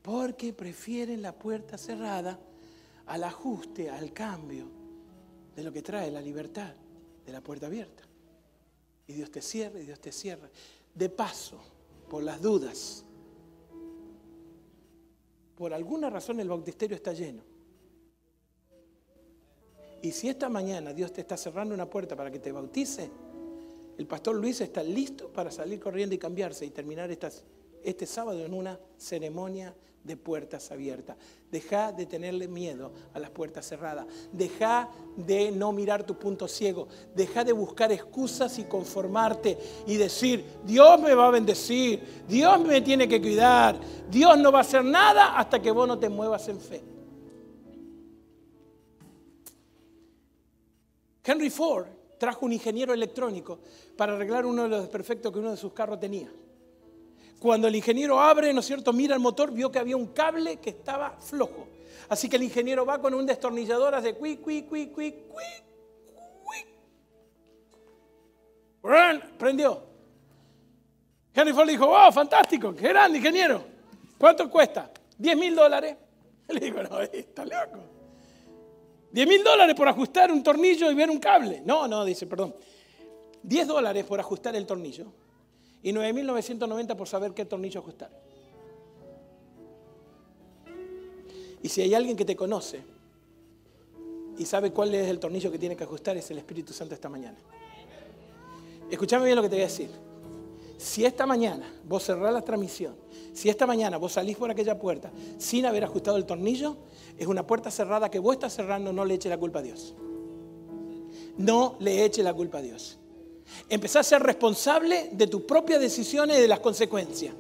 Porque 0.03 0.53
prefieren 0.53 1.23
la 1.23 1.33
puerta 1.33 1.79
cerrada 1.79 2.41
al 3.07 3.23
ajuste, 3.23 3.89
al 3.89 4.13
cambio 4.13 4.69
de 5.55 5.63
lo 5.63 5.73
que 5.73 5.81
trae 5.81 6.11
la 6.11 6.21
libertad 6.21 6.75
de 7.25 7.33
la 7.33 7.41
puerta 7.41 7.67
abierta. 7.67 8.03
Y 9.07 9.15
Dios 9.15 9.31
te 9.31 9.43
cierra 9.43 9.81
y 9.81 9.87
Dios 9.87 10.01
te 10.01 10.13
cierra. 10.13 10.49
De 10.95 11.09
paso, 11.09 11.59
por 12.09 12.23
las 12.23 12.41
dudas, 12.41 13.05
por 15.57 15.73
alguna 15.73 16.11
razón 16.11 16.41
el 16.41 16.49
bautisterio 16.49 16.97
está 16.97 17.13
lleno. 17.13 17.43
Y 20.03 20.13
si 20.13 20.29
esta 20.29 20.49
mañana 20.49 20.93
Dios 20.93 21.13
te 21.13 21.23
está 21.23 21.37
cerrando 21.37 21.75
una 21.75 21.89
puerta 21.89 22.15
para 22.15 22.31
que 22.31 22.39
te 22.39 22.53
bautice, 22.53 23.11
el 23.97 24.07
pastor 24.07 24.35
Luis 24.35 24.61
está 24.61 24.83
listo 24.83 25.33
para 25.33 25.51
salir 25.51 25.81
corriendo 25.81 26.15
y 26.15 26.19
cambiarse 26.19 26.67
y 26.67 26.71
terminar 26.71 27.11
este 27.83 28.07
sábado 28.07 28.45
en 28.45 28.53
una 28.53 28.79
ceremonia 28.99 29.75
de 30.05 30.17
puertas 30.17 30.71
abiertas. 30.71 31.17
Deja 31.51 31.93
de 31.93 32.07
tenerle 32.07 32.47
miedo 32.47 32.93
a 33.15 33.19
las 33.19 33.31
puertas 33.31 33.67
cerradas. 33.67 34.07
Deja 34.33 34.91
de 35.17 35.51
no 35.51 35.73
mirar 35.73 36.05
tu 36.05 36.19
punto 36.19 36.47
ciego. 36.47 36.89
Deja 37.15 37.43
de 37.43 37.53
buscar 37.53 37.91
excusas 37.91 38.59
y 38.59 38.65
conformarte 38.65 39.59
y 39.87 39.97
decir, 39.97 40.45
Dios 40.65 41.01
me 41.01 41.15
va 41.15 41.29
a 41.29 41.31
bendecir, 41.31 42.25
Dios 42.29 42.61
me 42.61 42.83
tiene 42.83 43.09
que 43.09 43.21
cuidar, 43.21 43.81
Dios 44.11 44.39
no 44.39 44.53
va 44.53 44.59
a 44.59 44.63
hacer 44.63 44.85
nada 44.85 45.39
hasta 45.39 45.61
que 45.61 45.71
vos 45.71 45.89
no 45.89 45.99
te 45.99 46.09
muevas 46.09 46.47
en 46.49 46.61
fe. 46.61 46.85
Henry 51.25 51.49
Ford 51.49 51.87
trajo 52.19 52.45
un 52.45 52.53
ingeniero 52.53 52.93
electrónico 52.93 53.59
para 53.97 54.15
arreglar 54.15 54.45
uno 54.45 54.65
de 54.65 54.69
los 54.69 54.83
desperfectos 54.83 55.33
que 55.33 55.39
uno 55.39 55.51
de 55.51 55.57
sus 55.57 55.73
carros 55.73 55.99
tenía. 55.99 56.31
Cuando 57.45 57.69
el 57.69 57.77
ingeniero 57.77 58.19
abre, 58.19 58.55
¿no 58.55 58.61
es 58.61 58.67
cierto?, 58.67 58.91
mira 58.95 59.15
el 59.15 59.21
motor, 59.21 59.53
vio 59.53 59.71
que 59.71 59.79
había 59.79 59.99
un 59.99 60.07
cable 60.15 60.57
que 60.61 60.71
estaba 60.71 61.19
flojo. 61.21 61.69
Así 62.09 62.27
que 62.27 62.37
el 62.37 62.43
ingeniero 62.43 62.87
va 62.87 62.99
con 62.99 63.13
un 63.13 63.27
destornillador, 63.27 63.95
hace 63.95 64.15
cuic, 64.15 64.41
cuic, 64.41 64.67
cuic, 64.67 64.91
cuic, 64.91 65.15
cuic, 65.29 65.63
cuic. 68.81 69.37
Prendió. 69.37 69.83
Henry 71.35 71.53
Ford 71.53 71.69
dijo, 71.69 71.87
wow, 71.87 72.11
fantástico, 72.11 72.75
qué 72.75 72.89
grande 72.89 73.19
ingeniero. 73.19 73.63
¿Cuánto 74.17 74.49
cuesta? 74.49 74.91
10 75.19 75.37
mil 75.37 75.55
dólares. 75.55 75.99
Le 76.49 76.61
digo, 76.61 76.83
no, 76.83 76.99
está 77.03 77.45
loco. 77.45 77.79
10 79.13 79.29
mil 79.29 79.45
dólares 79.45 79.75
por 79.75 79.87
ajustar 79.87 80.33
un 80.33 80.43
tornillo 80.43 80.91
y 80.91 80.95
ver 80.95 81.11
un 81.11 81.19
cable. 81.19 81.61
No, 81.63 81.87
no, 81.89 82.07
dice, 82.07 82.27
perdón. 82.27 82.57
10 83.43 83.67
dólares 83.67 84.05
por 84.05 84.19
ajustar 84.19 84.57
el 84.57 84.65
tornillo 84.65 85.13
y 85.85 85.93
9.990 85.93 86.97
por 86.97 87.07
saber 87.07 87.33
qué 87.33 87.45
tornillo 87.45 87.79
ajustar. 87.79 88.11
Y 91.63 91.69
si 91.69 91.83
hay 91.83 91.95
alguien 91.95 92.17
que 92.17 92.25
te 92.25 92.35
conoce 92.35 92.83
y 94.39 94.47
sabe 94.47 94.73
cuál 94.73 94.95
es 94.95 95.09
el 95.09 95.19
tornillo 95.21 95.53
que 95.53 95.59
tiene 95.59 95.77
que 95.77 95.85
ajustar, 95.85 96.17
es 96.17 96.31
el 96.31 96.39
Espíritu 96.39 96.73
Santo 96.73 96.95
esta 96.95 97.11
mañana. 97.11 97.37
Escúchame 98.91 99.27
bien 99.27 99.37
lo 99.37 99.43
que 99.43 99.49
te 99.51 99.57
voy 99.57 99.63
a 99.63 99.67
decir. 99.67 99.91
Si 100.79 101.05
esta 101.05 101.27
mañana 101.27 101.71
vos 101.87 102.03
cerrás 102.05 102.33
la 102.33 102.43
transmisión, 102.43 102.97
si 103.35 103.51
esta 103.51 103.67
mañana 103.67 103.99
vos 103.99 104.13
salís 104.13 104.37
por 104.39 104.51
aquella 104.51 104.79
puerta 104.79 105.13
sin 105.39 105.67
haber 105.67 105.85
ajustado 105.85 106.17
el 106.17 106.25
tornillo, 106.25 106.79
es 107.19 107.27
una 107.27 107.47
puerta 107.47 107.71
cerrada 107.71 108.11
que 108.11 108.19
vos 108.19 108.35
estás 108.35 108.55
cerrando, 108.55 108.93
no 108.93 109.05
le 109.05 109.15
eche 109.15 109.29
la 109.29 109.39
culpa 109.39 109.59
a 109.59 109.63
Dios. 109.63 109.95
No 111.37 111.77
le 111.79 112.05
eche 112.05 112.23
la 112.23 112.33
culpa 112.33 112.59
a 112.59 112.63
Dios. 112.63 112.99
Empezá 113.69 114.01
a 114.01 114.05
ser 114.05 114.23
responsable 114.23 115.11
de 115.13 115.27
tus 115.27 115.43
propias 115.43 115.81
decisiones 115.81 116.39
y 116.39 116.41
de 116.43 116.49
las 116.49 116.61
consecuencias. 116.61 117.35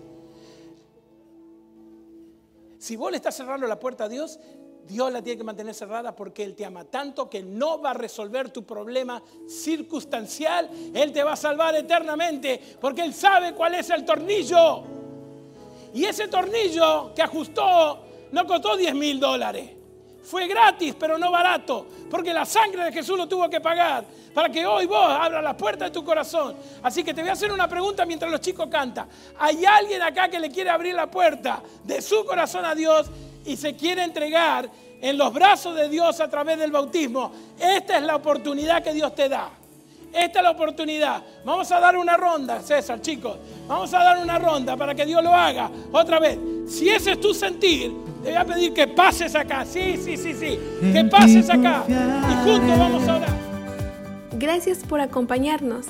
Si 2.78 2.96
vos 2.96 3.10
le 3.10 3.16
estás 3.16 3.34
cerrando 3.34 3.66
la 3.66 3.80
puerta 3.80 4.04
a 4.04 4.08
Dios, 4.08 4.38
Dios 4.86 5.10
la 5.10 5.22
tiene 5.22 5.38
que 5.38 5.44
mantener 5.44 5.74
cerrada 5.74 6.14
porque 6.14 6.44
Él 6.44 6.54
te 6.54 6.64
ama 6.64 6.84
tanto 6.84 7.30
que 7.30 7.42
no 7.42 7.80
va 7.80 7.92
a 7.92 7.94
resolver 7.94 8.50
tu 8.50 8.64
problema 8.64 9.22
circunstancial. 9.48 10.68
Él 10.92 11.12
te 11.12 11.22
va 11.22 11.32
a 11.32 11.36
salvar 11.36 11.74
eternamente 11.74 12.60
porque 12.80 13.02
Él 13.02 13.14
sabe 13.14 13.54
cuál 13.54 13.74
es 13.74 13.88
el 13.90 14.04
tornillo. 14.04 14.82
Y 15.94 16.04
ese 16.04 16.28
tornillo 16.28 17.14
que 17.14 17.22
ajustó 17.22 18.00
no 18.32 18.46
costó 18.46 18.76
10 18.76 18.94
mil 18.94 19.18
dólares. 19.18 19.70
Fue 20.24 20.46
gratis, 20.46 20.94
pero 20.98 21.18
no 21.18 21.30
barato, 21.30 21.86
porque 22.10 22.32
la 22.32 22.46
sangre 22.46 22.84
de 22.84 22.92
Jesús 22.92 23.16
lo 23.16 23.28
tuvo 23.28 23.48
que 23.48 23.60
pagar 23.60 24.04
para 24.34 24.48
que 24.48 24.66
hoy 24.66 24.86
vos 24.86 25.06
abras 25.08 25.42
la 25.42 25.56
puerta 25.56 25.84
de 25.84 25.90
tu 25.90 26.04
corazón. 26.04 26.56
Así 26.82 27.04
que 27.04 27.14
te 27.14 27.20
voy 27.20 27.30
a 27.30 27.34
hacer 27.34 27.52
una 27.52 27.68
pregunta 27.68 28.04
mientras 28.04 28.30
los 28.30 28.40
chicos 28.40 28.68
cantan. 28.68 29.08
¿Hay 29.38 29.64
alguien 29.64 30.02
acá 30.02 30.28
que 30.28 30.40
le 30.40 30.50
quiere 30.50 30.70
abrir 30.70 30.94
la 30.94 31.10
puerta 31.10 31.62
de 31.84 32.02
su 32.02 32.24
corazón 32.24 32.64
a 32.64 32.74
Dios 32.74 33.06
y 33.44 33.56
se 33.56 33.76
quiere 33.76 34.02
entregar 34.02 34.68
en 35.00 35.16
los 35.16 35.32
brazos 35.32 35.76
de 35.76 35.88
Dios 35.88 36.18
a 36.20 36.28
través 36.28 36.58
del 36.58 36.72
bautismo? 36.72 37.30
Esta 37.58 37.96
es 37.98 38.02
la 38.02 38.16
oportunidad 38.16 38.82
que 38.82 38.92
Dios 38.92 39.14
te 39.14 39.28
da. 39.28 39.50
Esta 40.14 40.38
es 40.38 40.42
la 40.44 40.50
oportunidad. 40.52 41.22
Vamos 41.44 41.70
a 41.72 41.80
dar 41.80 41.96
una 41.96 42.16
ronda, 42.16 42.60
César, 42.60 43.00
chicos. 43.00 43.36
Vamos 43.66 43.92
a 43.92 43.98
dar 43.98 44.18
una 44.18 44.38
ronda 44.38 44.76
para 44.76 44.94
que 44.94 45.04
Dios 45.04 45.22
lo 45.22 45.34
haga. 45.34 45.70
Otra 45.90 46.20
vez, 46.20 46.38
si 46.68 46.88
ese 46.88 47.12
es 47.12 47.20
tu 47.20 47.34
sentir, 47.34 47.92
te 48.22 48.30
voy 48.30 48.38
a 48.38 48.44
pedir 48.44 48.72
que 48.72 48.86
pases 48.86 49.34
acá. 49.34 49.64
Sí, 49.64 49.96
sí, 49.96 50.16
sí, 50.16 50.32
sí. 50.32 50.58
Que 50.92 51.04
pases 51.04 51.50
acá. 51.50 51.84
Y 51.88 52.48
juntos 52.48 52.78
vamos 52.78 53.08
a 53.08 53.16
orar. 53.16 53.34
Gracias 54.32 54.78
por 54.78 55.00
acompañarnos. 55.00 55.86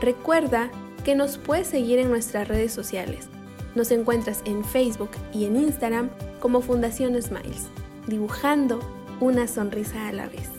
Recuerda 0.00 0.70
que 1.04 1.14
nos 1.14 1.38
puedes 1.38 1.68
seguir 1.68 1.98
en 1.98 2.10
nuestras 2.10 2.48
redes 2.48 2.72
sociales. 2.72 3.28
Nos 3.74 3.90
encuentras 3.90 4.42
en 4.44 4.64
Facebook 4.64 5.10
y 5.32 5.44
en 5.44 5.56
Instagram 5.56 6.10
como 6.40 6.60
Fundación 6.60 7.20
Smiles, 7.20 7.66
dibujando 8.06 8.80
una 9.20 9.46
sonrisa 9.46 10.08
a 10.08 10.12
la 10.12 10.26
vez. 10.26 10.57